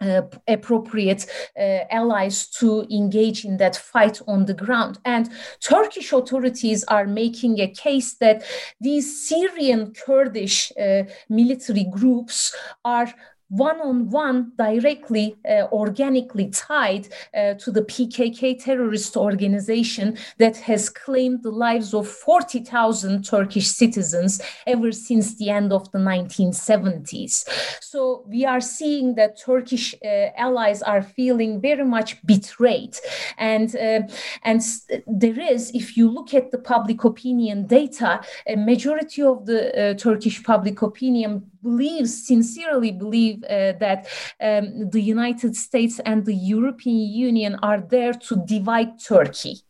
[0.00, 1.26] uh, appropriate
[1.58, 4.98] uh, allies to engage in that fight on the ground.
[5.04, 5.30] And
[5.60, 8.42] Turkish authorities are making a case that
[8.80, 13.08] these Syrian Kurdish uh, military groups are
[13.56, 20.88] one on one directly, uh, organically tied uh, to the PKK terrorist organization that has
[20.88, 27.44] claimed the lives of 40,000 Turkish citizens ever since the end of the 1970s.
[27.80, 32.96] So we are seeing that Turkish uh, allies are feeling very much betrayed.
[33.38, 34.02] And, uh,
[34.42, 34.60] and
[35.06, 39.94] there is, if you look at the public opinion data, a majority of the uh,
[39.94, 44.06] Turkish public opinion believes, sincerely believe uh, that
[44.40, 49.63] um, the United States and the European Union are there to divide Turkey.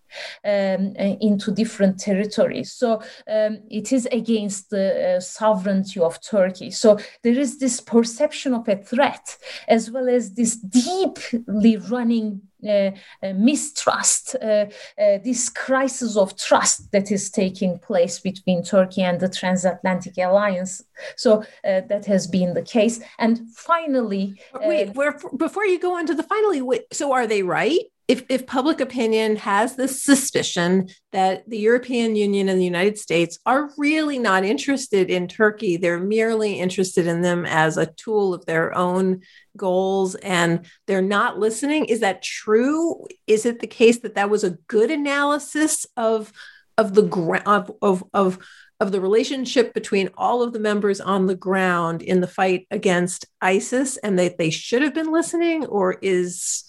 [0.45, 2.73] Um, uh, into different territories.
[2.73, 6.71] So um, it is against the uh, sovereignty of Turkey.
[6.71, 9.37] So there is this perception of a threat,
[9.69, 12.91] as well as this deeply running uh,
[13.23, 19.29] uh, mistrust, uh, this crisis of trust that is taking place between Turkey and the
[19.29, 20.83] transatlantic alliance.
[21.17, 23.01] So that has been the case.
[23.19, 24.95] And finally, wait,
[25.37, 27.81] before you go on to the finally, so are they right?
[28.07, 33.39] If, if public opinion has this suspicion that the European Union and the United States
[33.47, 38.45] are really not interested in Turkey, they're merely interested in them as a tool of
[38.45, 39.23] their own
[39.57, 43.07] goals and they're not listening, is that true?
[43.27, 46.33] Is it the case that that was a good analysis of
[46.77, 48.39] of the ground of, of of
[48.81, 53.27] of the relationship between all of the members on the ground in the fight against
[53.41, 56.65] ISIS and that they should have been listening or is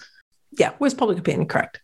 [0.58, 1.82] yeah, was public opinion correct?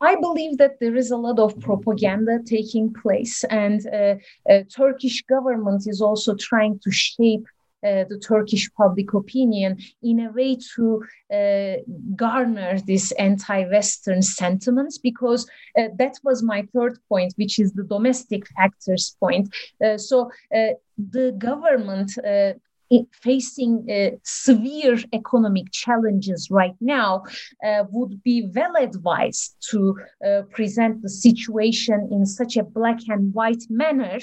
[0.00, 4.16] I believe that there is a lot of propaganda taking place, and uh,
[4.50, 7.46] uh, Turkish government is also trying to shape
[7.84, 11.74] uh, the Turkish public opinion in a way to uh,
[12.16, 15.48] garner this anti-Western sentiments, because
[15.78, 19.48] uh, that was my third point, which is the domestic factors point.
[19.84, 20.30] Uh, so
[20.96, 22.10] the government
[23.12, 27.22] facing uh, severe economic challenges right now
[27.66, 33.32] uh, would be well advised to uh, present the situation in such a black and
[33.34, 34.18] white manner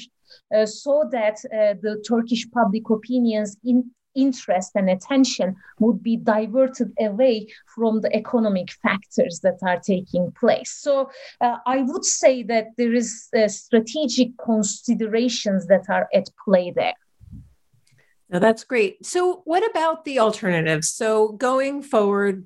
[0.55, 6.91] uh, so that uh, the Turkish public opinions in interest and attention would be diverted
[6.99, 10.71] away from the economic factors that are taking place.
[10.71, 11.09] So
[11.41, 16.95] uh, I would say that there is uh, strategic considerations that are at play there.
[18.29, 19.05] Now that's great.
[19.05, 20.89] So, what about the alternatives?
[20.89, 22.45] So, going forward,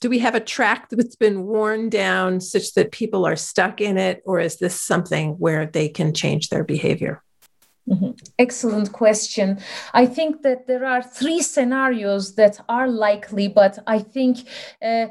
[0.00, 3.96] do we have a track that's been worn down such that people are stuck in
[3.96, 7.22] it, or is this something where they can change their behavior?
[7.88, 8.12] Mm-hmm.
[8.38, 9.58] Excellent question.
[9.92, 14.48] I think that there are three scenarios that are likely, but I think
[14.82, 15.08] uh,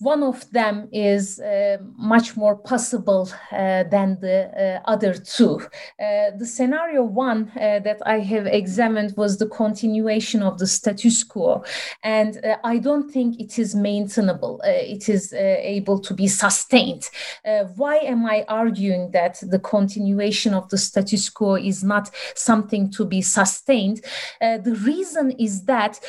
[0.00, 5.58] one of them is uh, much more possible uh, than the uh, other two.
[5.98, 11.24] Uh, the scenario one uh, that I have examined was the continuation of the status
[11.24, 11.64] quo.
[12.02, 17.08] And I don't think it is maintainable, it is able to be sustained.
[17.76, 23.04] why am I arguing that the continuation of the status quo is not something to
[23.04, 24.04] be sustained?
[24.40, 26.00] the reason is that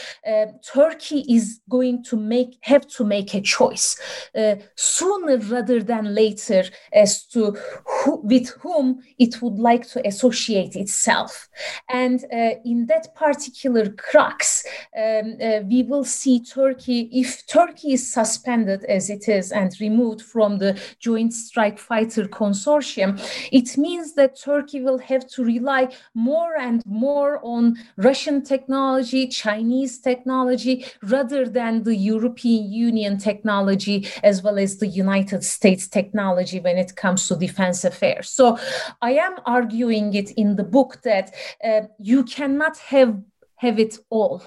[0.74, 4.00] Turkey is going to make have to make a choice choice
[4.36, 6.64] uh, sooner rather than later
[6.94, 7.56] as to
[7.86, 11.50] who, with whom it would like to associate itself.
[11.90, 14.66] And uh, in that particular crux,
[14.98, 20.22] um, uh, we will see Turkey, if Turkey is suspended as it is and removed
[20.22, 23.20] from the Joint Strike Fighter Consortium,
[23.52, 30.00] it means that Turkey will have to rely more and more on Russian technology, Chinese
[30.00, 36.60] technology, rather than the European Union technology technology as well as the United States technology
[36.60, 38.30] when it comes to defense affairs.
[38.30, 38.58] So
[39.02, 43.16] I am arguing it in the book that uh, you cannot have
[43.58, 44.42] have it all.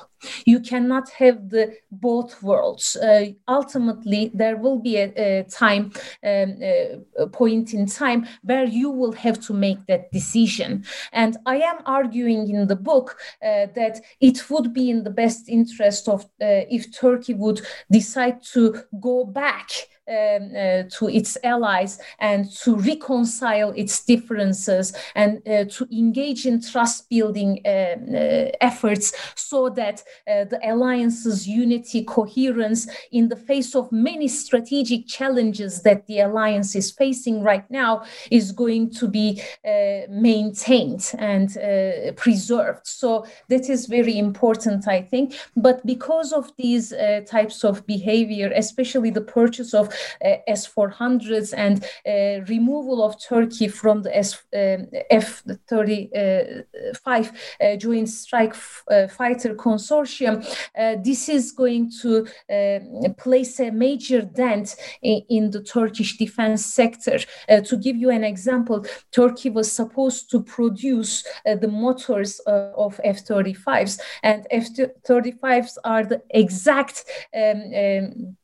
[0.44, 2.96] You cannot have the both worlds.
[2.96, 5.92] Uh, ultimately, there will be a, a time,
[6.24, 6.56] um,
[7.18, 10.84] a point in time where you will have to make that decision.
[11.12, 15.48] And I am arguing in the book uh, that it would be in the best
[15.48, 19.70] interest of uh, if Turkey would decide to go back
[20.10, 27.60] to its allies and to reconcile its differences and uh, to engage in trust building
[27.64, 34.28] um, uh, efforts so that uh, the alliance's unity, coherence in the face of many
[34.28, 41.12] strategic challenges that the alliance is facing right now is going to be uh, maintained
[41.18, 42.86] and uh, preserved.
[42.86, 45.34] So that is very important, I think.
[45.56, 46.92] But because of these
[47.26, 49.92] types of behavior, especially the purchase of uh,
[50.22, 59.54] S-400s and uh, removal of Turkey from the S, um, F-35 uh, Joint Strike Fighter
[59.54, 60.42] Consortium,
[61.04, 62.26] this is going to
[63.18, 67.18] place a major dent in, in, the Turkish defense sector.
[67.48, 74.46] to give you an example, Turkey was supposed to produce the motors of F-35s, and
[74.50, 78.36] F-35s are the exact um, um,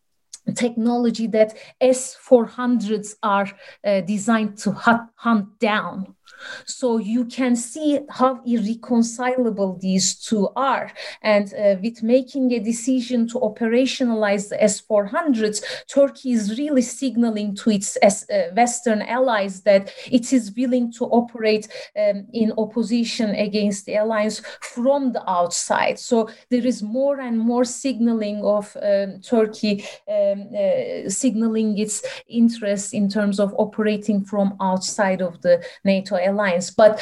[0.57, 3.49] technology that S400s are
[3.85, 6.16] uh, designed to hunt down.
[6.65, 10.93] So you can see how irreconcilable these two are.
[11.23, 17.71] And uh, with making a decision to operationalize the S-400s, Turkey is really signaling to
[17.71, 21.69] its uh, Western allies that it is willing to operate
[21.99, 25.99] um, in opposition against the alliance from the outside.
[25.99, 32.95] So there is more and more signaling of um, Turkey um, uh, signaling its interest
[32.95, 36.71] in terms of operating from outside of the NATO alliance.
[36.71, 37.01] But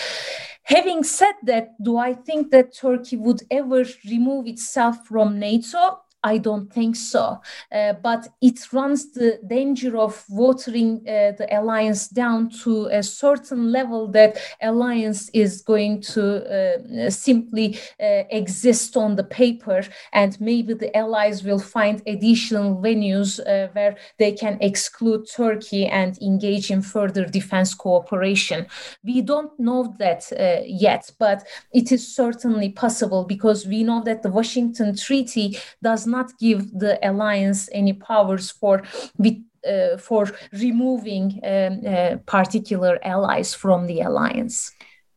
[0.64, 6.00] having said that, do I think that Turkey would ever remove itself from NATO?
[6.24, 7.40] I don't think so.
[7.70, 13.70] Uh, but it runs the danger of watering uh, the alliance down to a certain
[13.70, 20.72] level that alliance is going to uh, simply uh, exist on the paper, and maybe
[20.72, 26.80] the allies will find additional venues uh, where they can exclude Turkey and engage in
[26.80, 28.66] further defense cooperation.
[29.04, 34.22] We don't know that uh, yet, but it is certainly possible because we know that
[34.22, 38.82] the Washington Treaty does not not give the alliance any powers for
[39.22, 39.38] with
[39.72, 44.56] uh, for removing um, uh, particular allies from the alliance.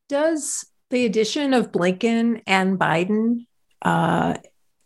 [0.08, 3.46] Does the addition of Blinken and Biden
[3.82, 4.36] uh,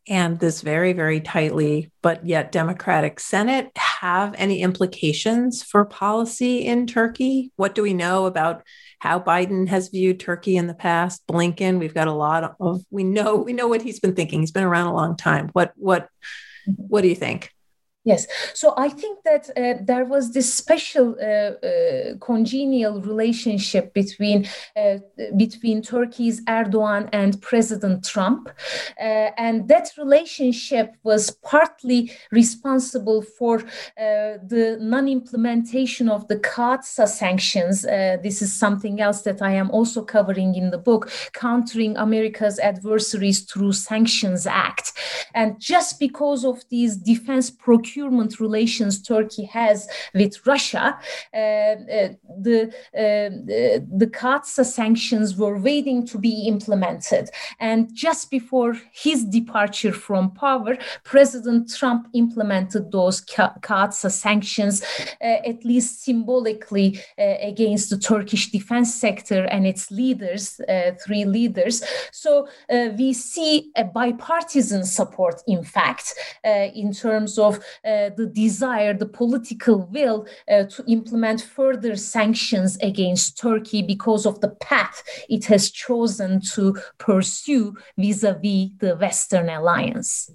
[0.07, 6.87] and this very, very tightly but yet Democratic Senate have any implications for policy in
[6.87, 7.51] Turkey?
[7.55, 8.63] What do we know about
[9.01, 11.25] how Biden has viewed Turkey in the past.
[11.25, 14.41] Blinken, we've got a lot of we know we know what he's been thinking.
[14.41, 15.49] He's been around a long time.
[15.53, 16.03] What what
[16.69, 16.83] mm-hmm.
[16.83, 17.51] what do you think?
[18.03, 18.25] Yes.
[18.55, 24.97] So I think that uh, there was this special uh, uh, congenial relationship between uh,
[25.37, 28.49] between Turkey's Erdogan and President Trump,
[28.99, 29.03] uh,
[29.37, 37.83] and that relationship was partly responsible for uh, the non-implementation of the CAATSA sanctions.
[38.23, 43.41] this is something else that I am also covering in the book, countering America's adversaries
[43.41, 44.93] through Sanctions Act,
[45.35, 50.97] and just because of these defense procurement procurement relations Turkey has with Russia,
[51.33, 57.29] uh, uh, the the CAATSA sanctions were waiting to be implemented,
[57.59, 64.83] and just before his departure from power, President Trump implemented those CAATSA sanctions,
[65.21, 70.61] at least symbolically, against the Turkish defense sector and its leaders,
[71.05, 71.83] three leaders.
[72.11, 76.13] So we see a bipartisan support, in fact,
[76.45, 82.77] uh, in terms of uh, the desire, the political will uh, to implement further sanctions
[82.77, 88.95] against Turkey because of the path it has chosen to pursue vis a vis the
[88.99, 90.29] Western alliance.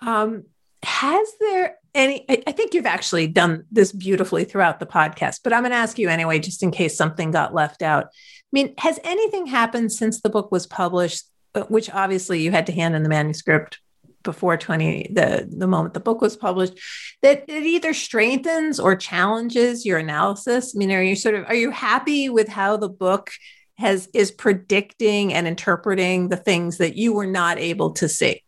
[0.00, 0.44] Um,
[0.82, 5.62] has there any I, think you've actually done this beautifully throughout the podcast but i'm
[5.62, 8.08] going to ask you anyway just in case something got left out i
[8.52, 11.24] mean has anything happened since the book was published
[11.68, 13.78] which obviously you had to hand in the manuscript
[14.24, 16.78] before 20 the the moment the book was published
[17.22, 20.74] that it either strengthens or challenges your analysis?
[20.74, 23.30] I mean are you sort of are you happy with how the book
[23.76, 28.43] has is predicting and interpreting the things that you were not able to see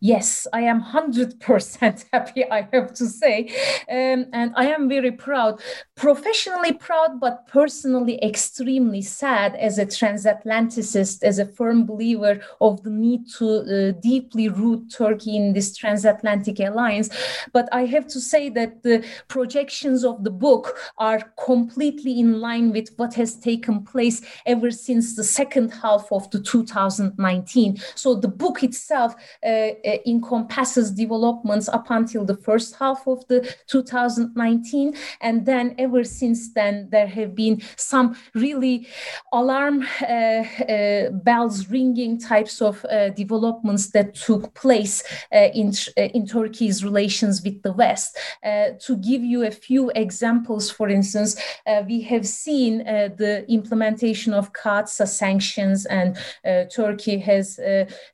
[0.00, 3.48] Yes, I am 100% happy, I have to say.
[3.90, 5.60] Um, and I am very proud,
[5.96, 12.90] professionally proud, but personally extremely sad as a transatlanticist, as a firm believer of the
[12.90, 17.10] need to uh, deeply root Turkey in this transatlantic alliance.
[17.52, 22.72] But I have to say that the projections of the book are completely in line
[22.72, 27.78] with what has taken place ever since the second half of the 2019.
[27.94, 33.26] So the book itself uh, Uh, uh, encompasses developments up until the first half of
[33.28, 38.86] the 2019 and then ever since then there have been some really
[39.32, 40.42] alarm uh,
[40.74, 42.84] uh bells ringing types of
[43.16, 48.18] developments that took place in, in Turkey's relations with the West.
[48.86, 51.36] to give you a few examples, for instance,
[51.86, 52.78] we have seen
[53.22, 56.16] the implementation of CAATSA sanctions and
[56.70, 57.58] Turkey has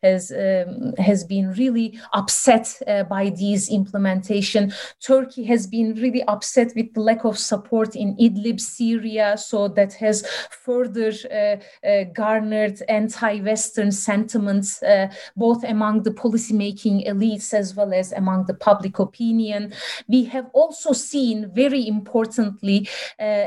[0.02, 4.72] has um, has been really upset uh, by these implementation.
[5.00, 9.92] Turkey has been really upset with the lack of support in Idlib, Syria, so that
[9.94, 17.92] has further uh, uh, garnered anti-Western sentiments uh, both among the policymaking elites as well
[17.92, 19.72] as among the public opinion.
[20.08, 22.88] We have also seen, very importantly,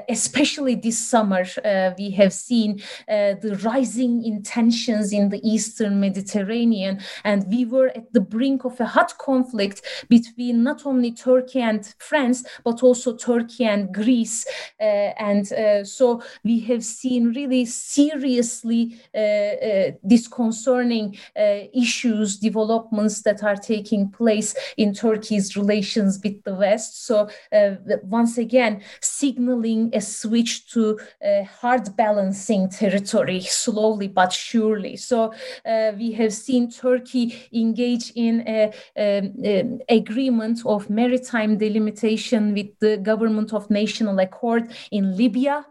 [0.09, 1.43] especially this summer,
[1.97, 8.22] we have seen the rising intentions in the Eastern Mediterranean, and we were at the
[8.22, 13.93] brink of a hot conflict between not only Turkey and France, but also Turkey and
[13.93, 14.45] Greece.
[14.80, 23.22] Uh, and uh, so we have seen really seriously uh, uh disconcerting uh, issues, developments
[23.24, 27.05] that are taking place in Turkey's relations with the West.
[27.05, 30.99] So uh, once again, signaling a switch to
[31.61, 34.95] hard balancing territory slowly but surely.
[34.97, 35.34] So
[35.97, 42.97] we have seen Turkey engage in a, a, a agreement of maritime delimitation with the
[42.97, 45.66] government of national accord in Libya,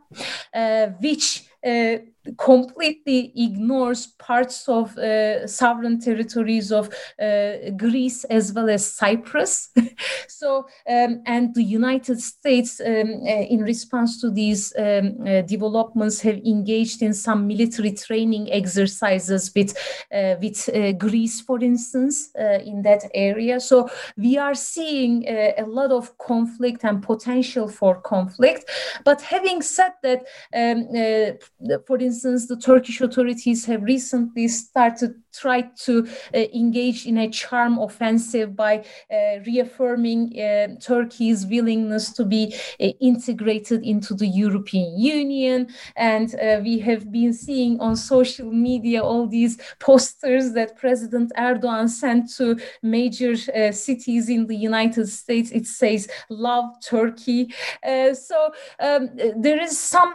[0.54, 1.96] uh, which uh,
[2.38, 6.88] completely ignores parts of uh, sovereign territories of
[7.20, 9.70] uh, Greece as well as Cyprus.
[10.28, 16.20] so, um, and the United States, um, uh, in response to these um, uh, developments,
[16.20, 19.76] have engaged in some military training exercises with,
[20.12, 22.30] uh, with uh, Greece, for instance,
[22.64, 23.60] in that area.
[23.60, 28.70] So, we are seeing a lot of conflict and potential for conflict.
[29.04, 35.62] But having said that, um, for instance, instance, the Turkish authorities have recently started try
[35.84, 42.54] to uh, engage in a charm offensive by uh, reaffirming uh, Turkey's willingness to be
[42.80, 45.68] uh, integrated into the European Union.
[45.96, 51.88] And uh, we have been seeing on social media all these posters that President Erdogan
[51.88, 55.50] sent to major uh, cities in the United States.
[55.50, 57.52] It says, Love Turkey.
[57.84, 60.14] so um, there is some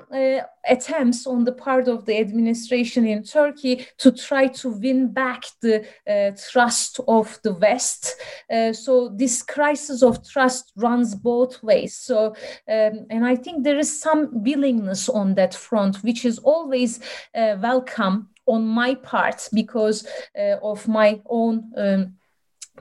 [0.68, 5.86] attempts on the part of the administration in Turkey to try to win back the
[6.08, 8.16] uh, trust of the West.
[8.52, 11.98] Uh, so this crisis of trust runs both ways.
[11.98, 12.36] So,
[12.68, 17.00] um, and I think there is some willingness on that front, which is always
[17.36, 20.08] uh, welcome on my part because
[20.38, 21.72] uh, of my own.
[21.76, 22.16] Um,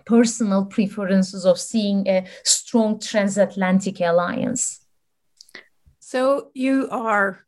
[0.07, 4.81] personal preferences of seeing a strong transatlantic alliance.
[5.99, 7.45] So you are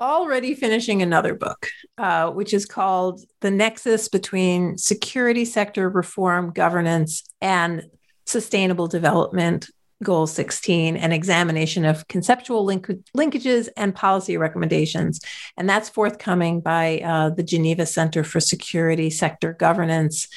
[0.00, 7.24] already finishing another book, uh, which is called The Nexus Between Security Sector Reform, Governance,
[7.40, 7.84] and
[8.26, 9.68] Sustainable Development
[10.02, 12.86] Goal 16, an examination of conceptual link-
[13.16, 15.20] linkages and policy recommendations.
[15.56, 20.28] And that's forthcoming by uh, the Geneva Center for Security Sector Governance.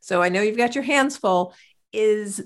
[0.00, 1.54] So I know you've got your hands full.
[1.92, 2.42] Is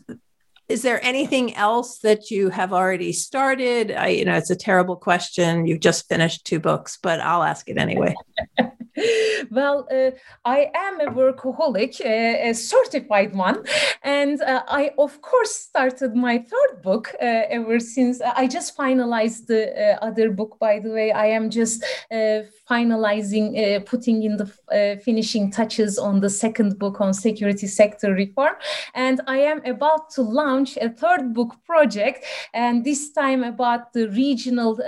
[0.68, 3.90] is there anything else that you have already started?
[3.90, 5.66] I, you know, it's a terrible question.
[5.66, 8.14] You've just finished two books, but I'll ask it anyway.
[9.50, 10.10] well, uh,
[10.44, 13.64] I am a workaholic, uh, a certified one.
[14.02, 18.20] And uh, I, of course, started my third book uh, ever since.
[18.20, 21.12] I just finalized the uh, other book, by the way.
[21.12, 27.14] I am just uh, finalizing, putting in the finishing touches on the second book on
[27.14, 28.54] security sector reform.
[28.94, 32.24] And I am about to launch a third book project,
[32.54, 34.78] and this time about the regional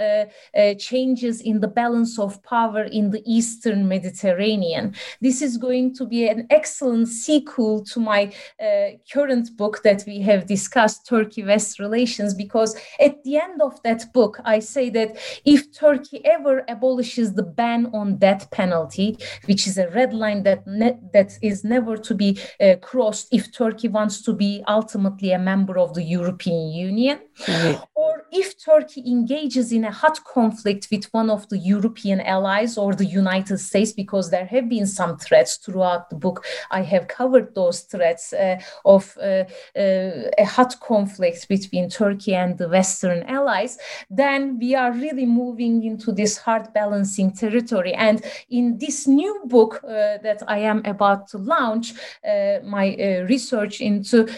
[0.79, 4.95] changes in the balance of power in the Eastern Mediterranean Mediterranean.
[5.21, 10.21] This is going to be an excellent sequel to my uh, current book that we
[10.23, 15.19] have discussed, Turkey West Relations, because at the end of that book, I say that
[15.45, 20.67] if Turkey ever abolishes the ban on death penalty, which is a red line that,
[20.67, 25.39] ne- that is never to be uh, crossed if Turkey wants to be ultimately a
[25.39, 27.19] member of the European Union,
[27.49, 27.81] right.
[27.95, 32.95] or if Turkey engages in a hot conflict with one of the European allies or
[32.95, 36.45] the United States because there have been some threats throughout the book.
[36.71, 39.45] I have covered those threats uh, of uh,
[39.77, 43.79] uh, a hot conflict between Turkey and the Western allies.
[44.11, 47.95] Then we are really moving into this hard balancing territory.
[47.95, 51.95] And in this new book uh, that I am about to launch,
[52.27, 54.29] uh, my uh, research into,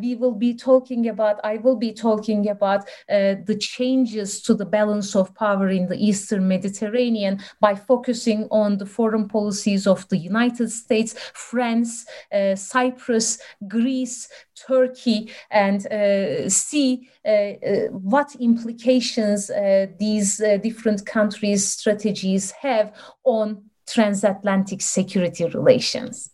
[0.00, 5.14] we will be talking about, I will be talking about the changes to the balance
[5.14, 10.70] of power in the Eastern Mediterranean by focusing on the foreign policies of the United
[10.70, 13.38] States, France, uh, Cyprus,
[13.68, 14.28] Greece,
[14.66, 22.92] Turkey, and uh, see uh, uh what implications uh, these uh, different countries' strategies have
[23.24, 26.30] on transatlantic security relations.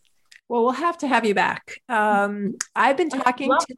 [0.53, 1.81] Well, we'll have to have you back.
[1.89, 3.75] Um, I've been talking to.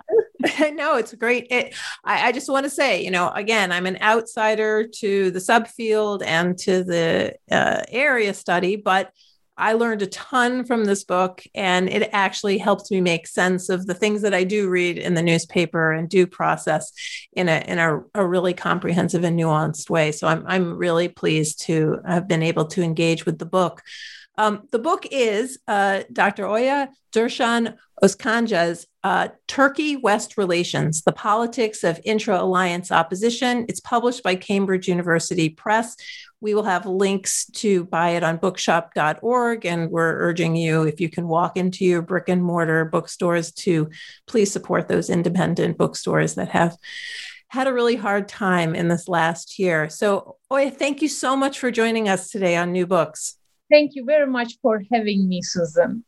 [0.58, 1.46] I know it's great.
[1.48, 1.72] It,
[2.02, 6.24] I, I, just want to say, you know, again, I'm an outsider to the subfield
[6.26, 9.12] and to the uh, area study, but
[9.56, 13.86] I learned a ton from this book, and it actually helps me make sense of
[13.86, 16.90] the things that I do read in the newspaper and do process
[17.34, 20.10] in a in a, a really comprehensive and nuanced way.
[20.10, 23.80] So I'm I'm really pleased to have been able to engage with the book.
[24.36, 26.46] Um, the book is uh, Dr.
[26.46, 33.66] Oya Dursun Özkanca's uh, Turkey West Relations, The Politics of Intra Alliance Opposition.
[33.68, 35.96] It's published by Cambridge University Press.
[36.40, 39.64] We will have links to buy it on bookshop.org.
[39.64, 43.90] And we're urging you, if you can walk into your brick and mortar bookstores, to
[44.26, 46.76] please support those independent bookstores that have
[47.48, 49.88] had a really hard time in this last year.
[49.88, 53.36] So, Oya, thank you so much for joining us today on New Books.
[53.70, 56.04] Thank you very much for having me, Susan.